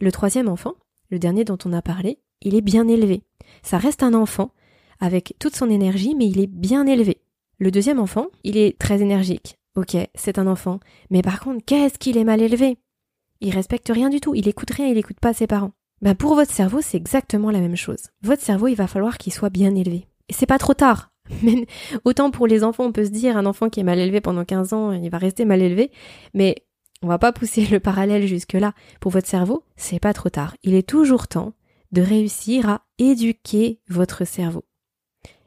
le 0.00 0.10
troisième 0.10 0.48
enfant, 0.48 0.74
le 1.10 1.18
dernier 1.18 1.44
dont 1.44 1.58
on 1.66 1.72
a 1.74 1.82
parlé, 1.82 2.18
il 2.40 2.54
est 2.54 2.62
bien 2.62 2.88
élevé. 2.88 3.22
Ça 3.62 3.78
reste 3.78 4.02
un 4.02 4.14
enfant, 4.14 4.52
avec 5.00 5.34
toute 5.38 5.56
son 5.56 5.70
énergie, 5.70 6.14
mais 6.14 6.26
il 6.26 6.40
est 6.40 6.46
bien 6.46 6.86
élevé. 6.86 7.18
Le 7.58 7.70
deuxième 7.70 8.00
enfant, 8.00 8.26
il 8.44 8.56
est 8.56 8.78
très 8.78 9.02
énergique. 9.02 9.58
Ok, 9.74 9.96
c'est 10.14 10.38
un 10.38 10.46
enfant. 10.46 10.80
Mais 11.10 11.22
par 11.22 11.40
contre, 11.40 11.64
qu'est-ce 11.64 11.98
qu'il 11.98 12.18
est 12.18 12.24
mal 12.24 12.42
élevé? 12.42 12.76
Il 13.40 13.54
respecte 13.54 13.88
rien 13.88 14.10
du 14.10 14.20
tout, 14.20 14.34
il 14.34 14.48
écoute 14.48 14.70
rien, 14.70 14.86
il 14.86 14.98
écoute 14.98 15.18
pas 15.20 15.32
ses 15.32 15.46
parents. 15.46 15.72
Ben 16.02 16.14
pour 16.14 16.34
votre 16.34 16.52
cerveau, 16.52 16.80
c'est 16.82 16.96
exactement 16.96 17.50
la 17.50 17.60
même 17.60 17.76
chose. 17.76 18.08
Votre 18.22 18.42
cerveau, 18.42 18.68
il 18.68 18.74
va 18.74 18.86
falloir 18.86 19.18
qu'il 19.18 19.32
soit 19.32 19.50
bien 19.50 19.74
élevé. 19.74 20.06
Et 20.28 20.32
c'est 20.32 20.46
pas 20.46 20.58
trop 20.58 20.74
tard. 20.74 21.10
Autant 22.04 22.30
pour 22.30 22.46
les 22.46 22.64
enfants, 22.64 22.84
on 22.84 22.92
peut 22.92 23.04
se 23.04 23.10
dire 23.10 23.36
un 23.36 23.46
enfant 23.46 23.68
qui 23.68 23.80
est 23.80 23.84
mal 23.84 23.98
élevé 23.98 24.20
pendant 24.20 24.44
15 24.44 24.72
ans, 24.72 24.92
il 24.92 25.10
va 25.10 25.18
rester 25.18 25.44
mal 25.44 25.62
élevé, 25.62 25.90
mais 26.34 26.56
on 27.02 27.08
va 27.08 27.18
pas 27.18 27.32
pousser 27.32 27.66
le 27.70 27.80
parallèle 27.80 28.26
jusque 28.26 28.54
là. 28.54 28.72
Pour 29.00 29.12
votre 29.12 29.28
cerveau, 29.28 29.64
c'est 29.76 30.00
pas 30.00 30.12
trop 30.12 30.28
tard. 30.28 30.56
Il 30.62 30.74
est 30.74 30.88
toujours 30.88 31.28
temps 31.28 31.52
de 31.92 32.02
réussir 32.02 32.68
à 32.68 32.82
éduquer 32.98 33.80
votre 33.88 34.24
cerveau. 34.24 34.64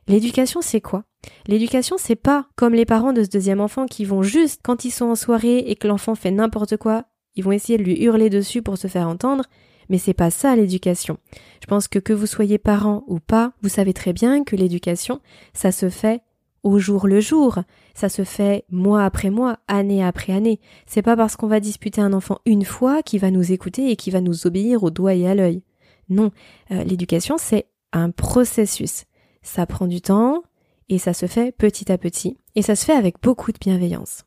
L'éducation, 0.08 0.62
c'est 0.62 0.82
quoi? 0.82 1.04
L'éducation, 1.48 1.98
c'est 2.00 2.16
pas 2.16 2.48
comme 2.56 2.76
les 2.76 2.86
parents 2.86 3.14
de 3.14 3.24
ce 3.24 3.30
deuxième 3.30 3.62
enfant 3.62 3.88
qui 3.88 4.06
vont 4.06 4.22
juste, 4.22 4.62
quand 4.64 4.86
ils 4.86 4.92
sont 4.92 5.06
en 5.06 5.16
soirée 5.16 5.58
et 5.58 5.76
que 5.76 5.88
l'enfant 5.88 6.16
fait 6.16 6.32
n'importe 6.32 6.78
quoi, 6.78 7.06
ils 7.36 7.44
vont 7.44 7.52
essayer 7.52 7.78
de 7.78 7.84
lui 7.84 8.02
hurler 8.02 8.30
dessus 8.30 8.62
pour 8.62 8.78
se 8.78 8.88
faire 8.88 9.08
entendre, 9.08 9.46
mais 9.90 9.98
c'est 9.98 10.14
pas 10.14 10.30
ça 10.30 10.56
l'éducation. 10.56 11.18
Je 11.62 11.68
pense 11.68 11.88
que 11.88 12.00
que 12.00 12.14
vous 12.14 12.28
soyez 12.28 12.58
parent 12.58 13.04
ou 13.08 13.20
pas, 13.20 13.54
vous 13.62 13.70
savez 13.70 13.94
très 13.94 14.14
bien 14.14 14.44
que 14.44 14.56
l'éducation, 14.56 15.22
ça 15.54 15.72
se 15.72 15.90
fait 15.90 16.22
au 16.66 16.80
jour 16.80 17.08
le 17.08 17.22
jour. 17.22 17.60
Ça 17.94 18.10
se 18.10 18.24
fait 18.24 18.66
mois 18.70 19.06
après 19.06 19.30
mois, 19.30 19.60
année 19.68 20.04
après 20.04 20.34
année. 20.34 20.60
C'est 20.88 21.04
pas 21.04 21.16
parce 21.16 21.38
qu'on 21.38 21.48
va 21.48 21.60
disputer 21.60 22.02
un 22.02 22.12
enfant 22.12 22.40
une 22.46 22.66
fois 22.66 23.04
qu'il 23.04 23.22
va 23.22 23.32
nous 23.32 23.54
écouter 23.54 23.92
et 23.92 23.96
qu'il 23.96 24.12
va 24.12 24.20
nous 24.20 24.48
obéir 24.48 24.84
au 24.84 24.90
doigt 24.90 25.14
et 25.14 25.28
à 25.28 25.36
l'œil. 25.36 25.62
Non, 26.10 26.32
euh, 26.72 26.84
l'éducation 26.84 27.38
c'est 27.38 27.68
un 27.94 28.12
processus. 28.12 29.06
Ça 29.42 29.66
prend 29.66 29.88
du 29.88 30.02
temps 30.02 30.44
et 30.90 31.00
ça 31.00 31.14
se 31.14 31.26
fait 31.26 31.52
petit 31.52 31.92
à 31.92 31.98
petit 31.98 32.38
et 32.56 32.62
ça 32.62 32.76
se 32.76 32.86
fait 32.86 32.94
avec 32.94 33.22
beaucoup 33.22 33.52
de 33.52 33.60
bienveillance. 33.60 34.26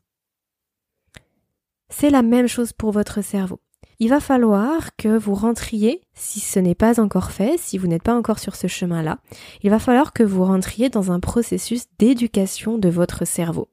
C'est 1.91 2.11
la 2.11 2.23
même 2.23 2.49
chose 2.49 2.73
pour 2.73 2.93
votre 2.93 3.23
cerveau. 3.23 3.61
Il 4.01 4.11
va 4.11 4.21
falloir 4.21 4.95
que 4.97 5.17
vous 5.17 5.35
rentriez, 5.35 6.03
si 6.15 6.39
ce 6.39 6.61
n'est 6.61 6.77
pas 6.77 7.01
encore 7.01 7.33
fait, 7.33 7.59
si 7.59 7.79
vous 7.79 7.89
n'êtes 7.89 8.03
pas 8.03 8.17
encore 8.17 8.39
sur 8.39 8.55
ce 8.55 8.69
chemin-là, 8.69 9.19
il 9.63 9.71
va 9.71 9.81
falloir 9.81 10.13
que 10.13 10.23
vous 10.23 10.45
rentriez 10.45 10.89
dans 10.89 11.11
un 11.11 11.19
processus 11.19 11.87
d'éducation 11.99 12.79
de 12.79 12.89
votre 12.89 13.25
cerveau. 13.25 13.69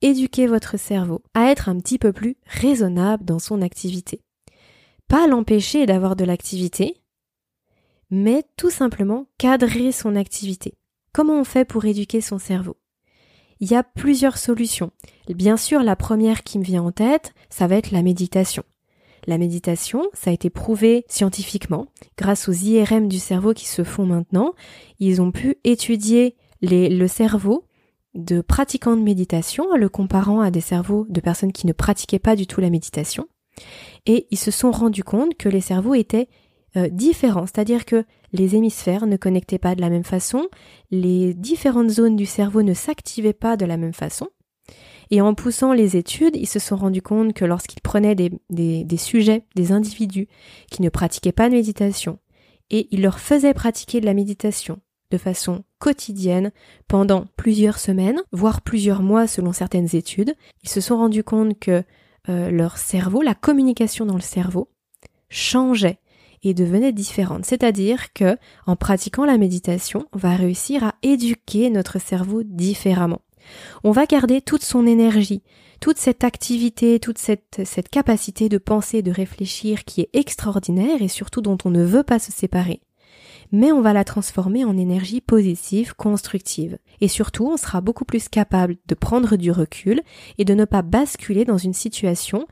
Éduquer 0.00 0.48
votre 0.48 0.78
cerveau 0.80 1.22
à 1.32 1.50
être 1.50 1.68
un 1.68 1.78
petit 1.78 1.98
peu 1.98 2.12
plus 2.12 2.36
raisonnable 2.44 3.24
dans 3.24 3.38
son 3.38 3.62
activité. 3.62 4.20
Pas 5.12 5.26
l'empêcher 5.26 5.84
d'avoir 5.84 6.16
de 6.16 6.24
l'activité, 6.24 7.02
mais 8.10 8.44
tout 8.56 8.70
simplement 8.70 9.26
cadrer 9.36 9.92
son 9.92 10.16
activité. 10.16 10.72
Comment 11.12 11.38
on 11.38 11.44
fait 11.44 11.66
pour 11.66 11.84
éduquer 11.84 12.22
son 12.22 12.38
cerveau? 12.38 12.78
Il 13.60 13.70
y 13.70 13.74
a 13.74 13.82
plusieurs 13.82 14.38
solutions. 14.38 14.90
Bien 15.28 15.58
sûr, 15.58 15.82
la 15.82 15.96
première 15.96 16.42
qui 16.42 16.58
me 16.58 16.64
vient 16.64 16.82
en 16.82 16.92
tête, 16.92 17.34
ça 17.50 17.66
va 17.66 17.76
être 17.76 17.90
la 17.90 18.00
méditation. 18.00 18.62
La 19.26 19.36
méditation, 19.36 20.08
ça 20.14 20.30
a 20.30 20.32
été 20.32 20.48
prouvé 20.48 21.04
scientifiquement 21.08 21.88
grâce 22.16 22.48
aux 22.48 22.52
IRM 22.52 23.06
du 23.06 23.18
cerveau 23.18 23.52
qui 23.52 23.68
se 23.68 23.84
font 23.84 24.06
maintenant. 24.06 24.54
Ils 24.98 25.20
ont 25.20 25.30
pu 25.30 25.56
étudier 25.62 26.36
le 26.62 27.06
cerveau 27.06 27.66
de 28.14 28.40
pratiquants 28.40 28.96
de 28.96 29.02
méditation 29.02 29.66
en 29.72 29.76
le 29.76 29.90
comparant 29.90 30.40
à 30.40 30.50
des 30.50 30.62
cerveaux 30.62 31.04
de 31.10 31.20
personnes 31.20 31.52
qui 31.52 31.66
ne 31.66 31.74
pratiquaient 31.74 32.18
pas 32.18 32.34
du 32.34 32.46
tout 32.46 32.62
la 32.62 32.70
méditation. 32.70 33.28
Et 34.06 34.26
ils 34.30 34.38
se 34.38 34.50
sont 34.50 34.70
rendus 34.70 35.04
compte 35.04 35.36
que 35.36 35.48
les 35.48 35.60
cerveaux 35.60 35.94
étaient 35.94 36.28
euh, 36.76 36.88
différents, 36.88 37.46
c'est-à-dire 37.46 37.84
que 37.84 38.04
les 38.32 38.56
hémisphères 38.56 39.06
ne 39.06 39.16
connectaient 39.16 39.58
pas 39.58 39.74
de 39.74 39.80
la 39.80 39.90
même 39.90 40.04
façon, 40.04 40.48
les 40.90 41.34
différentes 41.34 41.90
zones 41.90 42.16
du 42.16 42.26
cerveau 42.26 42.62
ne 42.62 42.74
s'activaient 42.74 43.34
pas 43.34 43.56
de 43.56 43.66
la 43.66 43.76
même 43.76 43.92
façon. 43.92 44.28
Et 45.10 45.20
en 45.20 45.34
poussant 45.34 45.74
les 45.74 45.98
études, 45.98 46.36
ils 46.36 46.48
se 46.48 46.58
sont 46.58 46.76
rendus 46.76 47.02
compte 47.02 47.34
que 47.34 47.44
lorsqu'ils 47.44 47.82
prenaient 47.82 48.14
des, 48.14 48.30
des, 48.48 48.96
sujets, 48.96 49.44
des 49.54 49.70
individus 49.70 50.28
qui 50.70 50.80
ne 50.80 50.88
pratiquaient 50.88 51.32
pas 51.32 51.50
de 51.50 51.54
méditation, 51.54 52.18
et 52.70 52.88
ils 52.90 53.02
leur 53.02 53.20
faisaient 53.20 53.52
pratiquer 53.52 54.00
de 54.00 54.06
la 54.06 54.14
méditation 54.14 54.80
de 55.10 55.18
façon 55.18 55.64
quotidienne 55.78 56.52
pendant 56.88 57.26
plusieurs 57.36 57.78
semaines, 57.78 58.22
voire 58.32 58.62
plusieurs 58.62 59.02
mois 59.02 59.26
selon 59.26 59.52
certaines 59.52 59.94
études, 59.94 60.34
ils 60.62 60.70
se 60.70 60.80
sont 60.80 60.96
rendus 60.96 61.24
compte 61.24 61.58
que 61.58 61.84
euh, 62.28 62.50
leur 62.50 62.78
cerveau, 62.78 63.22
la 63.22 63.34
communication 63.34 64.06
dans 64.06 64.14
le 64.14 64.20
cerveau, 64.20 64.68
changeait 65.28 65.98
et 66.42 66.54
devenait 66.54 66.92
différente. 66.92 67.44
C'est-à-dire 67.44 68.12
que, 68.12 68.36
en 68.66 68.76
pratiquant 68.76 69.24
la 69.24 69.38
méditation, 69.38 70.06
on 70.12 70.18
va 70.18 70.34
réussir 70.34 70.84
à 70.84 70.94
éduquer 71.02 71.70
notre 71.70 72.00
cerveau 72.00 72.42
différemment. 72.42 73.22
On 73.84 73.90
va 73.90 74.06
garder 74.06 74.40
toute 74.40 74.62
son 74.62 74.86
énergie, 74.86 75.42
toute 75.80 75.98
cette 75.98 76.24
activité, 76.24 77.00
toute 77.00 77.18
cette, 77.18 77.62
cette 77.64 77.88
capacité 77.88 78.48
de 78.48 78.58
penser, 78.58 79.02
de 79.02 79.10
réfléchir 79.10 79.84
qui 79.84 80.02
est 80.02 80.10
extraordinaire 80.12 81.02
et 81.02 81.08
surtout 81.08 81.40
dont 81.40 81.58
on 81.64 81.70
ne 81.70 81.84
veut 81.84 82.04
pas 82.04 82.18
se 82.18 82.30
séparer. 82.32 82.80
Mais 83.52 83.70
on 83.70 83.82
va 83.82 83.92
la 83.92 84.04
transformer 84.04 84.64
en 84.64 84.76
énergie 84.76 85.20
positive, 85.20 85.94
constructive. 85.94 86.78
Et 87.00 87.08
surtout, 87.08 87.46
on 87.46 87.56
sera 87.56 87.80
beaucoup 87.80 88.04
plus 88.04 88.28
capable 88.28 88.76
de 88.86 88.94
prendre 88.94 89.36
du 89.36 89.50
recul 89.50 90.02
et 90.38 90.44
de 90.44 90.54
ne 90.54 90.64
pas 90.64 90.82
basculer 90.82 91.44
dans 91.44 91.58
une 91.58 91.74
situation 91.74 92.46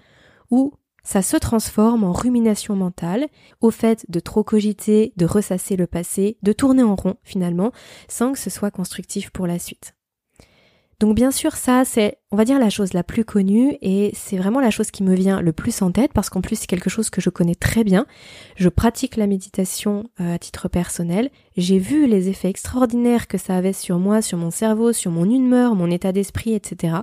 où 0.50 0.74
ça 1.02 1.22
se 1.22 1.36
transforme 1.38 2.04
en 2.04 2.12
rumination 2.12 2.76
mentale, 2.76 3.28
au 3.60 3.70
fait 3.70 4.04
de 4.08 4.20
trop 4.20 4.44
cogiter, 4.44 5.12
de 5.16 5.24
ressasser 5.24 5.76
le 5.76 5.86
passé, 5.86 6.36
de 6.42 6.52
tourner 6.52 6.82
en 6.82 6.94
rond 6.94 7.16
finalement, 7.22 7.72
sans 8.08 8.32
que 8.32 8.38
ce 8.38 8.50
soit 8.50 8.70
constructif 8.70 9.30
pour 9.30 9.46
la 9.46 9.58
suite. 9.58 9.94
Donc 11.00 11.16
bien 11.16 11.30
sûr, 11.30 11.56
ça, 11.56 11.86
c'est, 11.86 12.18
on 12.30 12.36
va 12.36 12.44
dire, 12.44 12.58
la 12.58 12.68
chose 12.68 12.92
la 12.92 13.02
plus 13.02 13.24
connue 13.24 13.78
et 13.80 14.10
c'est 14.14 14.36
vraiment 14.36 14.60
la 14.60 14.70
chose 14.70 14.90
qui 14.90 15.02
me 15.02 15.14
vient 15.14 15.40
le 15.40 15.52
plus 15.52 15.80
en 15.80 15.90
tête 15.90 16.12
parce 16.12 16.28
qu'en 16.28 16.42
plus, 16.42 16.56
c'est 16.56 16.66
quelque 16.66 16.90
chose 16.90 17.08
que 17.08 17.22
je 17.22 17.30
connais 17.30 17.54
très 17.54 17.84
bien. 17.84 18.04
Je 18.56 18.68
pratique 18.68 19.16
la 19.16 19.26
méditation 19.26 20.10
euh, 20.20 20.34
à 20.34 20.38
titre 20.38 20.68
personnel. 20.68 21.30
J'ai 21.56 21.78
vu 21.78 22.06
les 22.06 22.28
effets 22.28 22.50
extraordinaires 22.50 23.28
que 23.28 23.38
ça 23.38 23.56
avait 23.56 23.72
sur 23.72 23.98
moi, 23.98 24.20
sur 24.20 24.36
mon 24.36 24.50
cerveau, 24.50 24.92
sur 24.92 25.10
mon 25.10 25.24
humeur, 25.24 25.74
mon 25.74 25.90
état 25.90 26.12
d'esprit, 26.12 26.52
etc. 26.52 26.98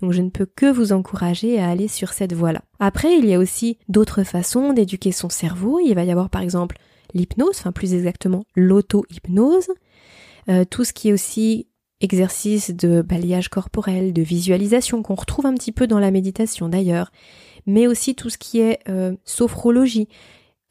Donc 0.00 0.10
je 0.10 0.22
ne 0.22 0.30
peux 0.30 0.46
que 0.46 0.66
vous 0.66 0.92
encourager 0.92 1.60
à 1.60 1.68
aller 1.68 1.86
sur 1.86 2.12
cette 2.12 2.32
voie-là. 2.32 2.62
Après, 2.80 3.16
il 3.16 3.26
y 3.26 3.34
a 3.34 3.38
aussi 3.38 3.78
d'autres 3.88 4.24
façons 4.24 4.72
d'éduquer 4.72 5.12
son 5.12 5.28
cerveau. 5.28 5.78
Il 5.78 5.94
va 5.94 6.02
y 6.02 6.10
avoir 6.10 6.30
par 6.30 6.42
exemple 6.42 6.78
l'hypnose, 7.14 7.58
enfin 7.60 7.70
plus 7.70 7.94
exactement 7.94 8.42
l'auto-hypnose. 8.56 9.68
Euh, 10.48 10.64
tout 10.64 10.82
ce 10.82 10.92
qui 10.92 11.10
est 11.10 11.12
aussi 11.12 11.68
exercice 12.00 12.70
de 12.70 13.02
balayage 13.02 13.48
corporel, 13.48 14.12
de 14.12 14.22
visualisation 14.22 15.02
qu'on 15.02 15.14
retrouve 15.14 15.46
un 15.46 15.54
petit 15.54 15.72
peu 15.72 15.86
dans 15.86 15.98
la 15.98 16.10
méditation 16.10 16.68
d'ailleurs, 16.68 17.10
mais 17.66 17.86
aussi 17.86 18.14
tout 18.14 18.30
ce 18.30 18.38
qui 18.38 18.60
est 18.60 18.80
euh, 18.88 19.14
sophrologie, 19.24 20.08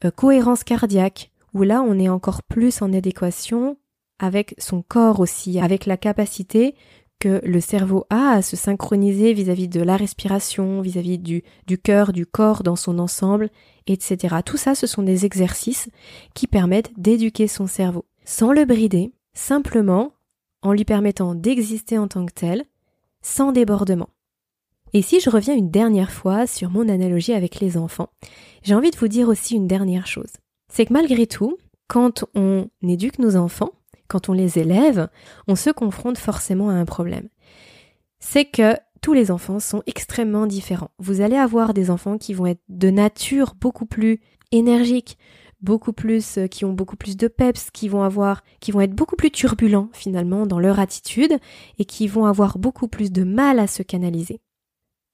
euh, 0.04 0.10
cohérence 0.10 0.64
cardiaque, 0.64 1.30
où 1.52 1.62
là 1.62 1.82
on 1.82 1.98
est 1.98 2.08
encore 2.08 2.42
plus 2.42 2.82
en 2.82 2.92
adéquation 2.92 3.76
avec 4.18 4.54
son 4.58 4.82
corps 4.82 5.20
aussi, 5.20 5.58
avec 5.58 5.86
la 5.86 5.96
capacité 5.96 6.74
que 7.18 7.40
le 7.44 7.60
cerveau 7.60 8.04
a 8.10 8.32
à 8.32 8.42
se 8.42 8.56
synchroniser 8.56 9.32
vis-à-vis 9.32 9.68
de 9.68 9.80
la 9.80 9.96
respiration, 9.96 10.80
vis-à-vis 10.80 11.18
du, 11.18 11.42
du 11.66 11.78
cœur, 11.78 12.12
du 12.12 12.26
corps 12.26 12.62
dans 12.62 12.76
son 12.76 12.98
ensemble, 12.98 13.50
etc. 13.86 14.36
Tout 14.44 14.58
ça, 14.58 14.74
ce 14.74 14.86
sont 14.86 15.02
des 15.02 15.24
exercices 15.24 15.88
qui 16.34 16.46
permettent 16.46 16.92
d'éduquer 16.98 17.48
son 17.48 17.66
cerveau, 17.66 18.04
sans 18.24 18.52
le 18.52 18.64
brider, 18.64 19.12
simplement 19.32 20.12
en 20.66 20.72
lui 20.72 20.84
permettant 20.84 21.34
d'exister 21.34 21.96
en 21.96 22.08
tant 22.08 22.26
que 22.26 22.32
tel, 22.32 22.64
sans 23.22 23.52
débordement. 23.52 24.08
Et 24.92 25.02
si 25.02 25.20
je 25.20 25.30
reviens 25.30 25.54
une 25.54 25.70
dernière 25.70 26.10
fois 26.10 26.46
sur 26.46 26.70
mon 26.70 26.88
analogie 26.88 27.32
avec 27.32 27.60
les 27.60 27.76
enfants, 27.76 28.08
j'ai 28.62 28.74
envie 28.74 28.90
de 28.90 28.96
vous 28.96 29.08
dire 29.08 29.28
aussi 29.28 29.54
une 29.54 29.68
dernière 29.68 30.06
chose. 30.06 30.32
C'est 30.68 30.86
que 30.86 30.92
malgré 30.92 31.26
tout, 31.26 31.56
quand 31.86 32.24
on 32.34 32.68
éduque 32.82 33.20
nos 33.20 33.36
enfants, 33.36 33.70
quand 34.08 34.28
on 34.28 34.32
les 34.32 34.58
élève, 34.58 35.08
on 35.46 35.54
se 35.54 35.70
confronte 35.70 36.18
forcément 36.18 36.70
à 36.70 36.74
un 36.74 36.84
problème. 36.84 37.28
C'est 38.18 38.44
que 38.44 38.74
tous 39.02 39.12
les 39.12 39.30
enfants 39.30 39.60
sont 39.60 39.82
extrêmement 39.86 40.46
différents. 40.46 40.90
Vous 40.98 41.20
allez 41.20 41.36
avoir 41.36 41.74
des 41.74 41.90
enfants 41.90 42.18
qui 42.18 42.34
vont 42.34 42.46
être 42.46 42.62
de 42.68 42.90
nature 42.90 43.54
beaucoup 43.60 43.86
plus 43.86 44.20
énergiques, 44.50 45.16
beaucoup 45.60 45.92
plus, 45.92 46.38
euh, 46.38 46.46
qui 46.46 46.64
ont 46.64 46.72
beaucoup 46.72 46.96
plus 46.96 47.16
de 47.16 47.28
peps, 47.28 47.70
qui 47.70 47.88
vont 47.88 48.02
avoir, 48.02 48.42
qui 48.60 48.72
vont 48.72 48.80
être 48.80 48.94
beaucoup 48.94 49.16
plus 49.16 49.30
turbulents 49.30 49.88
finalement 49.92 50.46
dans 50.46 50.58
leur 50.58 50.78
attitude 50.78 51.38
et 51.78 51.84
qui 51.84 52.08
vont 52.08 52.26
avoir 52.26 52.58
beaucoup 52.58 52.88
plus 52.88 53.10
de 53.10 53.24
mal 53.24 53.58
à 53.58 53.66
se 53.66 53.82
canaliser. 53.82 54.40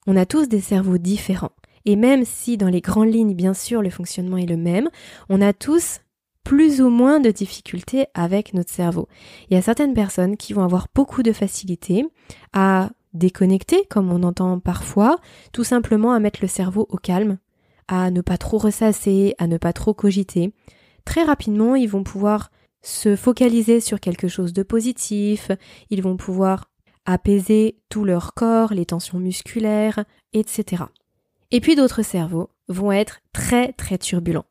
On 0.07 0.17
a 0.17 0.25
tous 0.25 0.49
des 0.49 0.61
cerveaux 0.61 0.97
différents. 0.97 1.53
Et 1.85 1.95
même 1.95 2.25
si 2.25 2.57
dans 2.57 2.69
les 2.69 2.81
grandes 2.81 3.13
lignes, 3.13 3.35
bien 3.35 3.53
sûr, 3.53 3.81
le 3.81 3.89
fonctionnement 3.89 4.37
est 4.37 4.45
le 4.45 4.57
même, 4.57 4.89
on 5.29 5.41
a 5.41 5.53
tous 5.53 5.99
plus 6.43 6.81
ou 6.81 6.89
moins 6.89 7.19
de 7.19 7.31
difficultés 7.31 8.07
avec 8.13 8.53
notre 8.53 8.71
cerveau. 8.71 9.07
Il 9.49 9.53
y 9.53 9.57
a 9.57 9.61
certaines 9.61 9.93
personnes 9.93 10.37
qui 10.37 10.53
vont 10.53 10.63
avoir 10.63 10.87
beaucoup 10.93 11.23
de 11.23 11.31
facilité 11.31 12.05
à 12.51 12.89
déconnecter, 13.13 13.85
comme 13.89 14.11
on 14.11 14.23
entend 14.23 14.59
parfois, 14.59 15.19
tout 15.51 15.63
simplement 15.63 16.13
à 16.13 16.19
mettre 16.19 16.39
le 16.41 16.47
cerveau 16.47 16.87
au 16.89 16.97
calme, 16.97 17.37
à 17.87 18.11
ne 18.11 18.21
pas 18.21 18.37
trop 18.37 18.57
ressasser, 18.57 19.35
à 19.37 19.47
ne 19.47 19.57
pas 19.57 19.73
trop 19.73 19.93
cogiter. 19.93 20.53
Très 21.05 21.23
rapidement, 21.23 21.75
ils 21.75 21.89
vont 21.89 22.03
pouvoir 22.03 22.51
se 22.81 23.15
focaliser 23.15 23.79
sur 23.79 23.99
quelque 23.99 24.27
chose 24.27 24.53
de 24.53 24.63
positif, 24.63 25.51
ils 25.89 26.01
vont 26.01 26.17
pouvoir 26.17 26.69
apaiser 27.05 27.77
tout 27.89 28.05
leur 28.05 28.33
corps, 28.33 28.73
les 28.73 28.85
tensions 28.85 29.19
musculaires, 29.19 30.03
etc. 30.33 30.83
Et 31.51 31.61
puis 31.61 31.75
d'autres 31.75 32.01
cerveaux 32.01 32.49
vont 32.67 32.91
être 32.91 33.19
très 33.33 33.73
très 33.73 33.97
turbulents. 33.97 34.45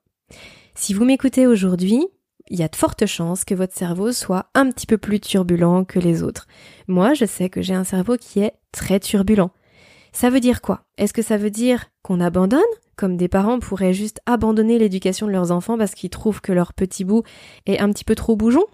Si 0.75 0.95
vous 0.95 1.05
m'écoutez 1.05 1.47
aujourd'hui, 1.47 2.07
il 2.49 2.59
y 2.59 2.63
a 2.63 2.69
de 2.69 2.77
fortes 2.77 3.07
chances 3.07 3.45
que 3.45 3.55
votre 3.55 3.75
cerveau 3.75 4.13
soit 4.13 4.51
un 4.55 4.71
petit 4.71 4.87
peu 4.87 4.99
plus 4.99 5.21
turbulent 5.21 5.85
que 5.85 5.99
les 5.99 6.23
autres. 6.23 6.47
Moi, 6.89 7.15
je 7.15 7.25
sais 7.25 7.49
que 7.49 7.63
j'ai 7.63 7.75
un 7.75 7.85
cerveau 7.85 8.17
qui 8.17 8.41
est 8.41 8.55
très 8.73 9.01
turbulent. 9.01 9.51
Ça 10.13 10.29
veut 10.29 10.41
dire 10.41 10.61
quoi? 10.61 10.85
Est-ce 10.99 11.13
que 11.13 11.23
ça 11.23 11.37
veut 11.37 11.51
dire 11.51 11.87
qu'on 12.03 12.21
abandonne? 12.21 12.61
Comme 12.97 13.17
des 13.17 13.29
parents 13.29 13.59
pourraient 13.59 13.95
juste 13.95 14.21
abandonner 14.27 14.79
l'éducation 14.79 15.27
de 15.27 15.33
leurs 15.33 15.51
enfants 15.51 15.79
parce 15.79 15.95
qu'ils 15.95 16.11
trouvent 16.11 16.41
que 16.41 16.53
leur 16.53 16.73
petit 16.73 17.05
bout 17.05 17.23
est 17.67 17.79
un 17.79 17.91
petit 17.91 18.05
peu 18.05 18.15
trop 18.15 18.37
bougeon? 18.37 18.65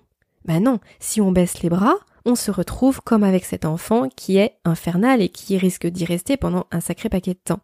Ben 0.44 0.62
non, 0.62 0.80
si 0.98 1.20
on 1.20 1.32
baisse 1.32 1.62
les 1.62 1.68
bras, 1.68 1.96
on 2.24 2.34
se 2.34 2.50
retrouve 2.50 3.00
comme 3.00 3.24
avec 3.24 3.44
cet 3.44 3.64
enfant 3.64 4.08
qui 4.14 4.36
est 4.36 4.56
infernal 4.64 5.22
et 5.22 5.28
qui 5.28 5.58
risque 5.58 5.86
d'y 5.86 6.04
rester 6.04 6.36
pendant 6.36 6.66
un 6.70 6.80
sacré 6.80 7.08
paquet 7.08 7.34
de 7.34 7.40
temps. 7.42 7.60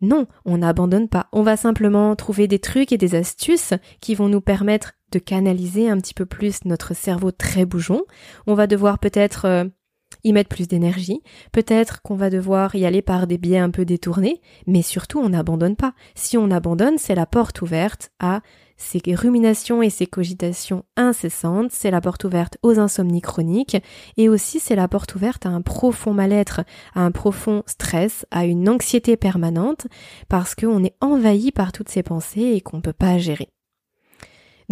Non, 0.00 0.26
on 0.44 0.58
n'abandonne 0.58 1.08
pas. 1.08 1.28
On 1.32 1.42
va 1.42 1.56
simplement 1.56 2.16
trouver 2.16 2.48
des 2.48 2.58
trucs 2.58 2.90
et 2.92 2.98
des 2.98 3.14
astuces 3.14 3.72
qui 4.00 4.16
vont 4.16 4.28
nous 4.28 4.40
permettre 4.40 4.94
de 5.12 5.20
canaliser 5.20 5.88
un 5.88 5.98
petit 5.98 6.14
peu 6.14 6.26
plus 6.26 6.64
notre 6.64 6.94
cerveau 6.94 7.30
très 7.30 7.64
bougeon. 7.64 8.02
On 8.48 8.54
va 8.54 8.66
devoir 8.66 8.98
peut-être 8.98 9.44
euh, 9.44 9.64
y 10.24 10.32
mettre 10.32 10.48
plus 10.48 10.68
d'énergie. 10.68 11.22
Peut-être 11.52 12.02
qu'on 12.02 12.14
va 12.14 12.30
devoir 12.30 12.74
y 12.74 12.84
aller 12.86 13.02
par 13.02 13.26
des 13.26 13.38
biais 13.38 13.58
un 13.58 13.70
peu 13.70 13.84
détournés, 13.84 14.40
mais 14.66 14.82
surtout 14.82 15.20
on 15.20 15.30
n'abandonne 15.30 15.76
pas. 15.76 15.94
Si 16.14 16.36
on 16.38 16.50
abandonne, 16.50 16.98
c'est 16.98 17.14
la 17.14 17.26
porte 17.26 17.62
ouverte 17.62 18.10
à 18.20 18.40
ces 18.76 19.00
ruminations 19.14 19.82
et 19.82 19.90
ces 19.90 20.06
cogitations 20.06 20.84
incessantes, 20.96 21.70
c'est 21.70 21.90
la 21.90 22.00
porte 22.00 22.24
ouverte 22.24 22.58
aux 22.62 22.78
insomnies 22.78 23.20
chroniques 23.20 23.76
et 24.16 24.28
aussi 24.28 24.60
c'est 24.60 24.74
la 24.74 24.88
porte 24.88 25.14
ouverte 25.14 25.46
à 25.46 25.50
un 25.50 25.62
profond 25.62 26.12
mal-être, 26.12 26.62
à 26.94 27.02
un 27.02 27.12
profond 27.12 27.62
stress, 27.66 28.26
à 28.30 28.44
une 28.44 28.68
anxiété 28.68 29.16
permanente 29.16 29.86
parce 30.28 30.54
qu'on 30.54 30.82
est 30.84 30.96
envahi 31.00 31.52
par 31.52 31.72
toutes 31.72 31.90
ces 31.90 32.02
pensées 32.02 32.52
et 32.54 32.60
qu'on 32.60 32.78
ne 32.78 32.82
peut 32.82 32.92
pas 32.92 33.18
gérer. 33.18 33.48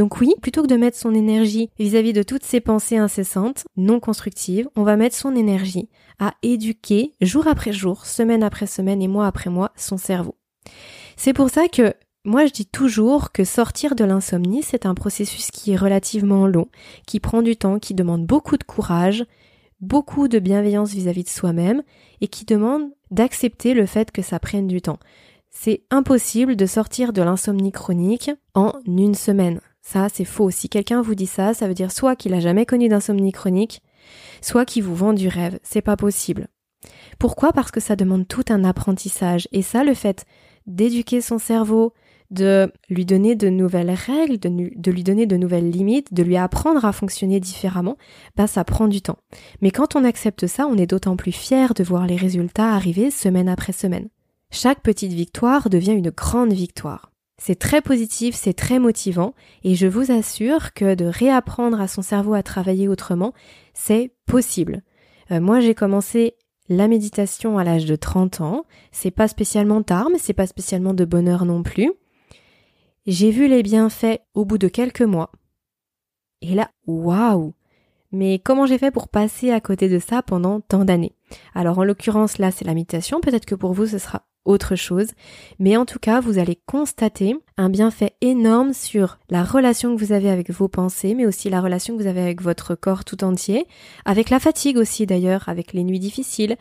Donc 0.01 0.19
oui, 0.19 0.33
plutôt 0.41 0.63
que 0.63 0.67
de 0.67 0.77
mettre 0.77 0.97
son 0.97 1.15
énergie 1.15 1.69
vis-à-vis 1.79 2.15
de 2.15 2.23
toutes 2.23 2.43
ces 2.43 2.63
pensées 2.63 2.97
incessantes, 2.97 3.65
non 3.77 4.01
constructives, 4.01 4.67
on 4.75 4.83
va 4.83 4.97
mettre 4.97 5.15
son 5.15 5.37
énergie 5.37 5.91
à 6.19 6.33
éduquer 6.43 7.13
jour 7.21 7.47
après 7.47 7.75
jour, 7.75 8.07
semaine 8.07 8.43
après 8.43 8.67
semaine 8.67 9.03
et 9.03 9.09
mois 9.09 9.27
après 9.27 9.51
mois 9.51 9.73
son 9.77 9.99
cerveau. 9.99 10.37
C'est 11.19 11.35
pour 11.35 11.51
ça 11.51 11.69
que 11.69 11.93
moi, 12.25 12.47
je 12.47 12.53
dis 12.53 12.65
toujours 12.65 13.31
que 13.31 13.45
sortir 13.45 13.95
de 13.95 14.05
l'insomnie, 14.05 14.63
c'est 14.63 14.87
un 14.87 14.95
processus 14.95 15.51
qui 15.51 15.73
est 15.73 15.77
relativement 15.77 16.47
long, 16.47 16.69
qui 17.07 17.21
prend 17.21 17.43
du 17.43 17.59
temps, 17.59 17.79
qui 17.79 17.93
demande 17.93 18.25
beaucoup 18.25 18.57
de 18.57 18.65
courage, 18.65 19.27
beaucoup 19.83 20.29
de 20.29 20.39
bienveillance 20.39 20.95
vis-à-vis 20.95 21.25
de 21.25 21.29
soi-même 21.29 21.83
et 22.23 22.29
qui 22.29 22.47
demande 22.47 22.89
d'accepter 23.11 23.75
le 23.75 23.85
fait 23.85 24.13
que 24.13 24.23
ça 24.23 24.39
prenne 24.39 24.67
du 24.67 24.81
temps. 24.81 24.99
C'est 25.51 25.83
impossible 25.91 26.57
de 26.57 26.65
sortir 26.65 27.13
de 27.13 27.21
l'insomnie 27.21 27.73
chronique 27.73 28.31
en 28.55 28.73
une 28.87 29.15
semaine. 29.15 29.61
Ça, 29.91 30.07
c'est 30.09 30.25
faux. 30.25 30.53
Si 30.53 30.69
quelqu'un 30.69 31.03
vous 31.03 31.17
dit 31.17 31.27
ça, 31.27 31.53
ça 31.53 31.67
veut 31.67 31.75
dire 31.75 31.91
soit 31.91 32.15
qu'il 32.15 32.33
a 32.33 32.39
jamais 32.39 32.65
connu 32.65 32.87
d'insomnie 32.87 33.33
chronique, 33.33 33.83
soit 34.41 34.65
qu'il 34.65 34.85
vous 34.85 34.95
vend 34.95 35.13
du 35.13 35.27
rêve. 35.27 35.59
C'est 35.65 35.83
pas 35.83 35.97
possible. 35.97 36.47
Pourquoi? 37.19 37.53
Parce 37.53 37.73
que 37.73 37.81
ça 37.81 37.97
demande 37.97 38.29
tout 38.29 38.45
un 38.51 38.63
apprentissage. 38.63 39.49
Et 39.51 39.63
ça, 39.63 39.83
le 39.83 39.95
fait 39.95 40.27
d'éduquer 40.69 41.21
son 41.21 41.39
cerveau, 41.39 41.93
de 42.31 42.73
lui 42.89 43.05
donner 43.05 43.35
de 43.35 43.49
nouvelles 43.49 43.91
règles, 43.91 44.39
de, 44.39 44.91
lui 44.93 45.03
donner 45.03 45.27
de 45.27 45.37
nouvelles 45.37 45.69
limites, 45.69 46.15
de 46.15 46.23
lui 46.23 46.37
apprendre 46.37 46.85
à 46.85 46.93
fonctionner 46.93 47.41
différemment, 47.41 47.97
ben 48.37 48.47
ça 48.47 48.63
prend 48.63 48.87
du 48.87 49.03
temps. 49.03 49.19
Mais 49.61 49.73
quand 49.73 49.97
on 49.97 50.05
accepte 50.05 50.47
ça, 50.47 50.69
on 50.69 50.77
est 50.77 50.87
d'autant 50.87 51.17
plus 51.17 51.33
fier 51.33 51.75
de 51.75 51.83
voir 51.83 52.07
les 52.07 52.15
résultats 52.17 52.75
arriver 52.75 53.11
semaine 53.11 53.49
après 53.49 53.73
semaine. 53.73 54.09
Chaque 54.53 54.83
petite 54.83 55.13
victoire 55.13 55.69
devient 55.69 55.95
une 55.95 56.11
grande 56.11 56.53
victoire. 56.53 57.10
C'est 57.43 57.59
très 57.59 57.81
positif, 57.81 58.35
c'est 58.35 58.53
très 58.53 58.79
motivant, 58.79 59.33
et 59.65 59.75
je 59.75 59.87
vous 59.87 60.13
assure 60.13 60.75
que 60.75 60.95
de 60.95 61.07
réapprendre 61.07 61.81
à 61.81 61.89
son 61.89 62.03
cerveau 62.03 62.35
à 62.35 62.43
travailler 62.43 62.87
autrement, 62.87 63.33
c'est 63.73 64.13
possible. 64.27 64.83
Euh, 65.31 65.41
moi, 65.41 65.61
j'ai 65.61 65.75
commencé 65.75 66.35
la 66.69 66.87
méditation 66.87 67.57
à 67.57 67.65
l'âge 67.65 67.87
de 67.87 67.97
30 67.97 68.43
ans. 68.43 68.67
C'est 68.93 69.11
pas 69.11 69.27
spécialement 69.27 69.83
tard, 69.83 70.11
mais 70.13 70.19
c'est 70.19 70.35
pas 70.35 70.47
spécialement 70.47 70.93
de 70.93 71.07
bonheur 71.07 71.47
non 71.47 71.63
plus. 71.63 71.91
J'ai 73.07 73.31
vu 73.31 73.49
les 73.49 73.63
bienfaits 73.63 74.21
au 74.35 74.45
bout 74.45 74.59
de 74.59 74.69
quelques 74.69 75.01
mois. 75.01 75.33
Et 76.43 76.55
là, 76.55 76.71
waouh 76.87 77.55
Mais 78.13 78.39
comment 78.39 78.67
j'ai 78.67 78.77
fait 78.77 78.91
pour 78.91 79.09
passer 79.09 79.51
à 79.51 79.63
côté 79.63 79.89
de 79.89 79.99
ça 79.99 80.23
pendant 80.23 80.61
tant 80.61 80.85
d'années? 80.85 81.17
Alors 81.55 81.79
en 81.79 81.85
l'occurrence 81.85 82.37
là 82.37 82.51
c'est 82.51 82.67
la 82.67 82.75
méditation, 82.75 83.21
peut-être 83.21 83.47
que 83.47 83.55
pour 83.55 83.73
vous 83.73 83.87
ce 83.87 83.99
sera 83.99 84.27
autre 84.45 84.77
chose, 84.77 85.09
mais 85.59 85.77
en 85.77 85.85
tout 85.85 85.99
cas 85.99 86.21
vous 86.21 86.39
allez 86.39 86.59
constater 86.67 87.37
un 87.57 87.69
bienfait 87.69 88.15
énorme 88.21 88.73
sur 88.73 89.19
la 89.29 89.45
relation 89.45 89.95
que 89.95 90.03
vous 90.03 90.13
avez 90.13 90.31
avec 90.31 90.51
vos 90.51 90.69
pensées, 90.69 91.15
mais 91.15 91.27
aussi 91.27 91.51
la 91.51 91.61
relation 91.61 91.97
que 91.97 92.03
vous 92.03 92.09
avez 92.09 92.23
avec 92.23 92.43
votre 92.43 92.75
corps 92.75 93.05
tout 93.05 93.23
entier, 93.25 93.67
avec 94.05 94.31
la 94.31 94.41
fatigue 94.41 94.77
aussi 94.77 95.07
d'ailleurs, 95.07 95.49
avec 95.49 95.73
les 95.73 95.85
nuits 95.85 96.01
difficiles, 96.01 96.57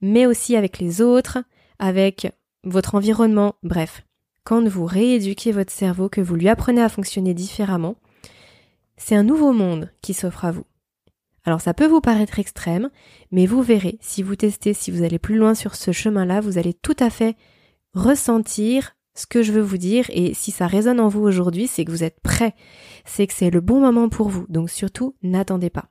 mais 0.00 0.26
aussi 0.26 0.56
avec 0.56 0.78
les 0.78 1.00
autres, 1.00 1.38
avec 1.78 2.32
votre 2.64 2.94
environnement, 2.94 3.54
bref 3.62 4.02
quand 4.44 4.66
vous 4.66 4.84
rééduquez 4.84 5.52
votre 5.52 5.72
cerveau, 5.72 6.08
que 6.08 6.20
vous 6.20 6.34
lui 6.34 6.48
apprenez 6.48 6.82
à 6.82 6.88
fonctionner 6.88 7.34
différemment, 7.34 7.96
c'est 8.96 9.14
un 9.14 9.22
nouveau 9.22 9.52
monde 9.52 9.92
qui 10.02 10.14
s'offre 10.14 10.44
à 10.44 10.50
vous. 10.50 10.64
Alors 11.44 11.60
ça 11.60 11.74
peut 11.74 11.86
vous 11.86 12.00
paraître 12.00 12.38
extrême, 12.38 12.90
mais 13.30 13.46
vous 13.46 13.62
verrez, 13.62 13.98
si 14.00 14.22
vous 14.22 14.36
testez, 14.36 14.74
si 14.74 14.90
vous 14.90 15.02
allez 15.02 15.18
plus 15.18 15.36
loin 15.36 15.54
sur 15.54 15.74
ce 15.74 15.92
chemin-là, 15.92 16.40
vous 16.40 16.58
allez 16.58 16.74
tout 16.74 16.96
à 16.98 17.10
fait 17.10 17.36
ressentir 17.94 18.94
ce 19.14 19.26
que 19.26 19.42
je 19.42 19.52
veux 19.52 19.62
vous 19.62 19.78
dire 19.78 20.06
et 20.10 20.34
si 20.34 20.50
ça 20.50 20.66
résonne 20.66 21.00
en 21.00 21.08
vous 21.08 21.22
aujourd'hui, 21.22 21.66
c'est 21.66 21.84
que 21.84 21.90
vous 21.90 22.04
êtes 22.04 22.20
prêt, 22.20 22.54
c'est 23.04 23.26
que 23.26 23.34
c'est 23.34 23.50
le 23.50 23.60
bon 23.60 23.80
moment 23.80 24.08
pour 24.08 24.28
vous. 24.28 24.46
Donc 24.48 24.70
surtout, 24.70 25.16
n'attendez 25.22 25.70
pas. 25.70 25.90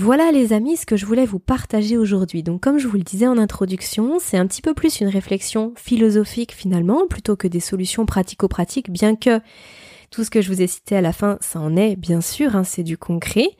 Voilà 0.00 0.30
les 0.30 0.52
amis 0.52 0.76
ce 0.76 0.86
que 0.86 0.96
je 0.96 1.04
voulais 1.06 1.26
vous 1.26 1.40
partager 1.40 1.96
aujourd'hui. 1.96 2.44
Donc 2.44 2.60
comme 2.60 2.78
je 2.78 2.86
vous 2.86 2.98
le 2.98 3.02
disais 3.02 3.26
en 3.26 3.36
introduction, 3.36 4.18
c'est 4.20 4.36
un 4.36 4.46
petit 4.46 4.62
peu 4.62 4.72
plus 4.72 5.00
une 5.00 5.08
réflexion 5.08 5.72
philosophique 5.76 6.52
finalement 6.52 7.08
plutôt 7.08 7.34
que 7.34 7.48
des 7.48 7.58
solutions 7.58 8.06
pratico-pratiques, 8.06 8.92
bien 8.92 9.16
que 9.16 9.40
tout 10.10 10.24
ce 10.24 10.30
que 10.30 10.40
je 10.40 10.48
vous 10.48 10.62
ai 10.62 10.66
cité 10.66 10.96
à 10.96 11.00
la 11.00 11.12
fin, 11.12 11.38
ça 11.40 11.60
en 11.60 11.76
est 11.76 11.96
bien 11.96 12.20
sûr, 12.20 12.56
hein, 12.56 12.64
c'est 12.64 12.82
du 12.82 12.96
concret, 12.96 13.50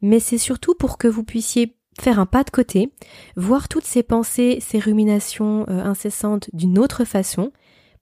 mais 0.00 0.20
c'est 0.20 0.38
surtout 0.38 0.74
pour 0.74 0.98
que 0.98 1.08
vous 1.08 1.24
puissiez 1.24 1.76
faire 2.00 2.18
un 2.18 2.26
pas 2.26 2.44
de 2.44 2.50
côté, 2.50 2.90
voir 3.36 3.68
toutes 3.68 3.84
ces 3.84 4.02
pensées, 4.02 4.58
ces 4.60 4.78
ruminations 4.78 5.66
euh, 5.68 5.82
incessantes 5.82 6.48
d'une 6.52 6.78
autre 6.78 7.04
façon, 7.04 7.52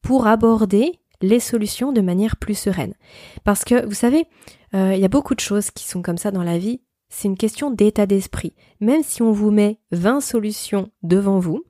pour 0.02 0.26
aborder 0.26 1.00
les 1.20 1.40
solutions 1.40 1.92
de 1.92 2.00
manière 2.00 2.36
plus 2.36 2.54
sereine. 2.54 2.94
Parce 3.44 3.64
que 3.64 3.84
vous 3.84 3.94
savez, 3.94 4.24
euh, 4.74 4.94
il 4.94 5.00
y 5.00 5.04
a 5.04 5.08
beaucoup 5.08 5.34
de 5.34 5.40
choses 5.40 5.70
qui 5.70 5.86
sont 5.86 6.00
comme 6.00 6.18
ça 6.18 6.30
dans 6.30 6.42
la 6.44 6.56
vie 6.56 6.80
c'est 7.10 7.28
une 7.28 7.36
question 7.36 7.70
d'état 7.70 8.06
d'esprit. 8.06 8.54
Même 8.80 9.02
si 9.02 9.20
on 9.20 9.32
vous 9.32 9.50
met 9.50 9.78
20 9.90 10.20
solutions 10.20 10.90
devant 11.02 11.40
vous, 11.40 11.64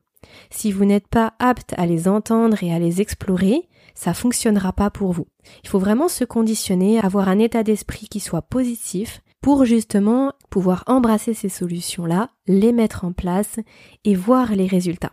si 0.50 0.70
vous 0.70 0.84
n'êtes 0.84 1.08
pas 1.08 1.32
apte 1.38 1.74
à 1.76 1.86
les 1.86 2.06
entendre 2.06 2.62
et 2.62 2.72
à 2.72 2.78
les 2.78 3.00
explorer, 3.00 3.68
ça 4.00 4.14
fonctionnera 4.14 4.72
pas 4.72 4.88
pour 4.88 5.12
vous. 5.12 5.26
Il 5.62 5.68
faut 5.68 5.78
vraiment 5.78 6.08
se 6.08 6.24
conditionner, 6.24 6.98
avoir 7.00 7.28
un 7.28 7.38
état 7.38 7.62
d'esprit 7.62 8.08
qui 8.08 8.18
soit 8.18 8.40
positif 8.40 9.20
pour 9.42 9.66
justement 9.66 10.32
pouvoir 10.48 10.84
embrasser 10.86 11.34
ces 11.34 11.50
solutions-là, 11.50 12.30
les 12.46 12.72
mettre 12.72 13.04
en 13.04 13.12
place 13.12 13.60
et 14.04 14.14
voir 14.14 14.52
les 14.52 14.66
résultats. 14.66 15.12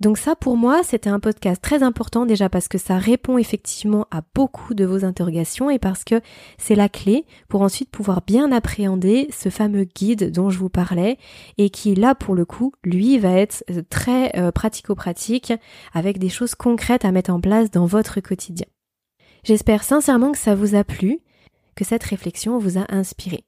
Donc 0.00 0.18
ça, 0.18 0.36
pour 0.36 0.56
moi, 0.56 0.82
c'était 0.82 1.08
un 1.08 1.20
podcast 1.20 1.62
très 1.62 1.82
important 1.82 2.26
déjà 2.26 2.48
parce 2.48 2.68
que 2.68 2.76
ça 2.78 2.98
répond 2.98 3.38
effectivement 3.38 4.06
à 4.10 4.22
beaucoup 4.34 4.74
de 4.74 4.84
vos 4.84 5.04
interrogations 5.04 5.70
et 5.70 5.78
parce 5.78 6.04
que 6.04 6.20
c'est 6.58 6.74
la 6.74 6.88
clé 6.88 7.24
pour 7.48 7.62
ensuite 7.62 7.90
pouvoir 7.90 8.20
bien 8.26 8.52
appréhender 8.52 9.28
ce 9.30 9.48
fameux 9.48 9.84
guide 9.84 10.30
dont 10.32 10.50
je 10.50 10.58
vous 10.58 10.68
parlais 10.68 11.18
et 11.56 11.70
qui 11.70 11.94
là 11.94 12.14
pour 12.14 12.34
le 12.34 12.44
coup, 12.44 12.72
lui, 12.84 13.18
va 13.18 13.32
être 13.32 13.64
euh, 13.70 13.82
très 13.88 14.36
euh, 14.36 14.52
pratico-pratique 14.52 15.52
avec 15.94 16.18
des 16.18 16.28
choses 16.28 16.54
concrètes 16.54 17.04
à 17.04 17.12
mettre 17.12 17.30
en 17.30 17.40
place 17.40 17.70
dans 17.70 17.86
votre 17.86 18.20
quotidien. 18.20 18.66
J'espère 19.44 19.82
sincèrement 19.82 20.32
que 20.32 20.38
ça 20.38 20.54
vous 20.54 20.74
a 20.74 20.84
plu, 20.84 21.20
que 21.74 21.84
cette 21.84 22.04
réflexion 22.04 22.58
vous 22.58 22.78
a 22.78 22.84
inspiré. 22.88 23.44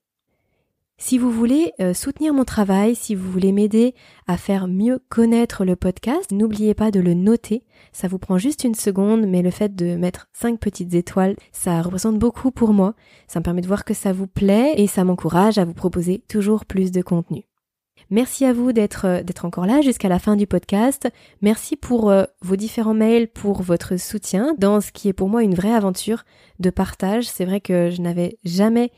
Si 1.00 1.16
vous 1.16 1.30
voulez 1.30 1.72
euh, 1.80 1.94
soutenir 1.94 2.34
mon 2.34 2.44
travail, 2.44 2.96
si 2.96 3.14
vous 3.14 3.30
voulez 3.30 3.52
m'aider 3.52 3.94
à 4.26 4.36
faire 4.36 4.66
mieux 4.66 5.00
connaître 5.08 5.64
le 5.64 5.76
podcast, 5.76 6.32
n'oubliez 6.32 6.74
pas 6.74 6.90
de 6.90 6.98
le 6.98 7.14
noter. 7.14 7.62
Ça 7.92 8.08
vous 8.08 8.18
prend 8.18 8.36
juste 8.36 8.64
une 8.64 8.74
seconde, 8.74 9.24
mais 9.24 9.40
le 9.40 9.52
fait 9.52 9.76
de 9.76 9.94
mettre 9.94 10.28
cinq 10.32 10.58
petites 10.58 10.94
étoiles, 10.94 11.36
ça 11.52 11.82
représente 11.82 12.18
beaucoup 12.18 12.50
pour 12.50 12.72
moi. 12.72 12.94
Ça 13.28 13.38
me 13.38 13.44
permet 13.44 13.60
de 13.60 13.68
voir 13.68 13.84
que 13.84 13.94
ça 13.94 14.12
vous 14.12 14.26
plaît 14.26 14.74
et 14.76 14.88
ça 14.88 15.04
m'encourage 15.04 15.56
à 15.56 15.64
vous 15.64 15.72
proposer 15.72 16.24
toujours 16.28 16.64
plus 16.64 16.90
de 16.90 17.00
contenu. 17.00 17.44
Merci 18.10 18.44
à 18.44 18.52
vous 18.52 18.72
d'être 18.72 19.06
euh, 19.06 19.22
encore 19.44 19.66
là 19.66 19.82
jusqu'à 19.82 20.08
la 20.08 20.18
fin 20.18 20.34
du 20.34 20.48
podcast. 20.48 21.08
Merci 21.42 21.76
pour 21.76 22.10
euh, 22.10 22.24
vos 22.42 22.56
différents 22.56 22.94
mails, 22.94 23.28
pour 23.28 23.62
votre 23.62 24.00
soutien 24.00 24.52
dans 24.58 24.80
ce 24.80 24.90
qui 24.90 25.08
est 25.08 25.12
pour 25.12 25.28
moi 25.28 25.44
une 25.44 25.54
vraie 25.54 25.74
aventure 25.74 26.24
de 26.58 26.70
partage. 26.70 27.28
C'est 27.28 27.44
vrai 27.44 27.60
que 27.60 27.88
je 27.88 28.02
n'avais 28.02 28.36
jamais 28.44 28.90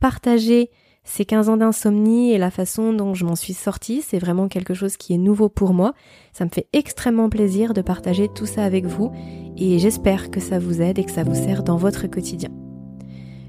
partagé 0.00 0.70
ces 1.04 1.24
15 1.24 1.48
ans 1.48 1.56
d'insomnie 1.56 2.32
et 2.32 2.38
la 2.38 2.50
façon 2.50 2.92
dont 2.92 3.14
je 3.14 3.24
m'en 3.24 3.34
suis 3.34 3.54
sortie, 3.54 4.02
c'est 4.06 4.18
vraiment 4.18 4.48
quelque 4.48 4.74
chose 4.74 4.96
qui 4.96 5.14
est 5.14 5.18
nouveau 5.18 5.48
pour 5.48 5.74
moi. 5.74 5.94
Ça 6.32 6.44
me 6.44 6.50
fait 6.50 6.68
extrêmement 6.72 7.28
plaisir 7.28 7.74
de 7.74 7.82
partager 7.82 8.28
tout 8.28 8.46
ça 8.46 8.64
avec 8.64 8.86
vous 8.86 9.10
et 9.56 9.78
j'espère 9.78 10.30
que 10.30 10.40
ça 10.40 10.58
vous 10.58 10.80
aide 10.80 10.98
et 10.98 11.04
que 11.04 11.10
ça 11.10 11.24
vous 11.24 11.34
sert 11.34 11.64
dans 11.64 11.76
votre 11.76 12.06
quotidien. 12.06 12.50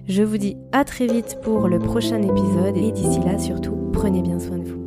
Je 0.08 0.24
vous 0.24 0.38
dis 0.38 0.58
à 0.72 0.84
très 0.84 1.08
vite 1.08 1.38
pour 1.42 1.68
le 1.68 1.80
prochain 1.80 2.22
épisode 2.22 2.76
et 2.76 2.92
d'ici 2.92 3.20
là 3.20 3.38
surtout, 3.40 3.90
prenez 3.94 4.22
bien 4.22 4.40
soin 4.40 4.58
de 4.58 4.68
vous. 4.68 4.83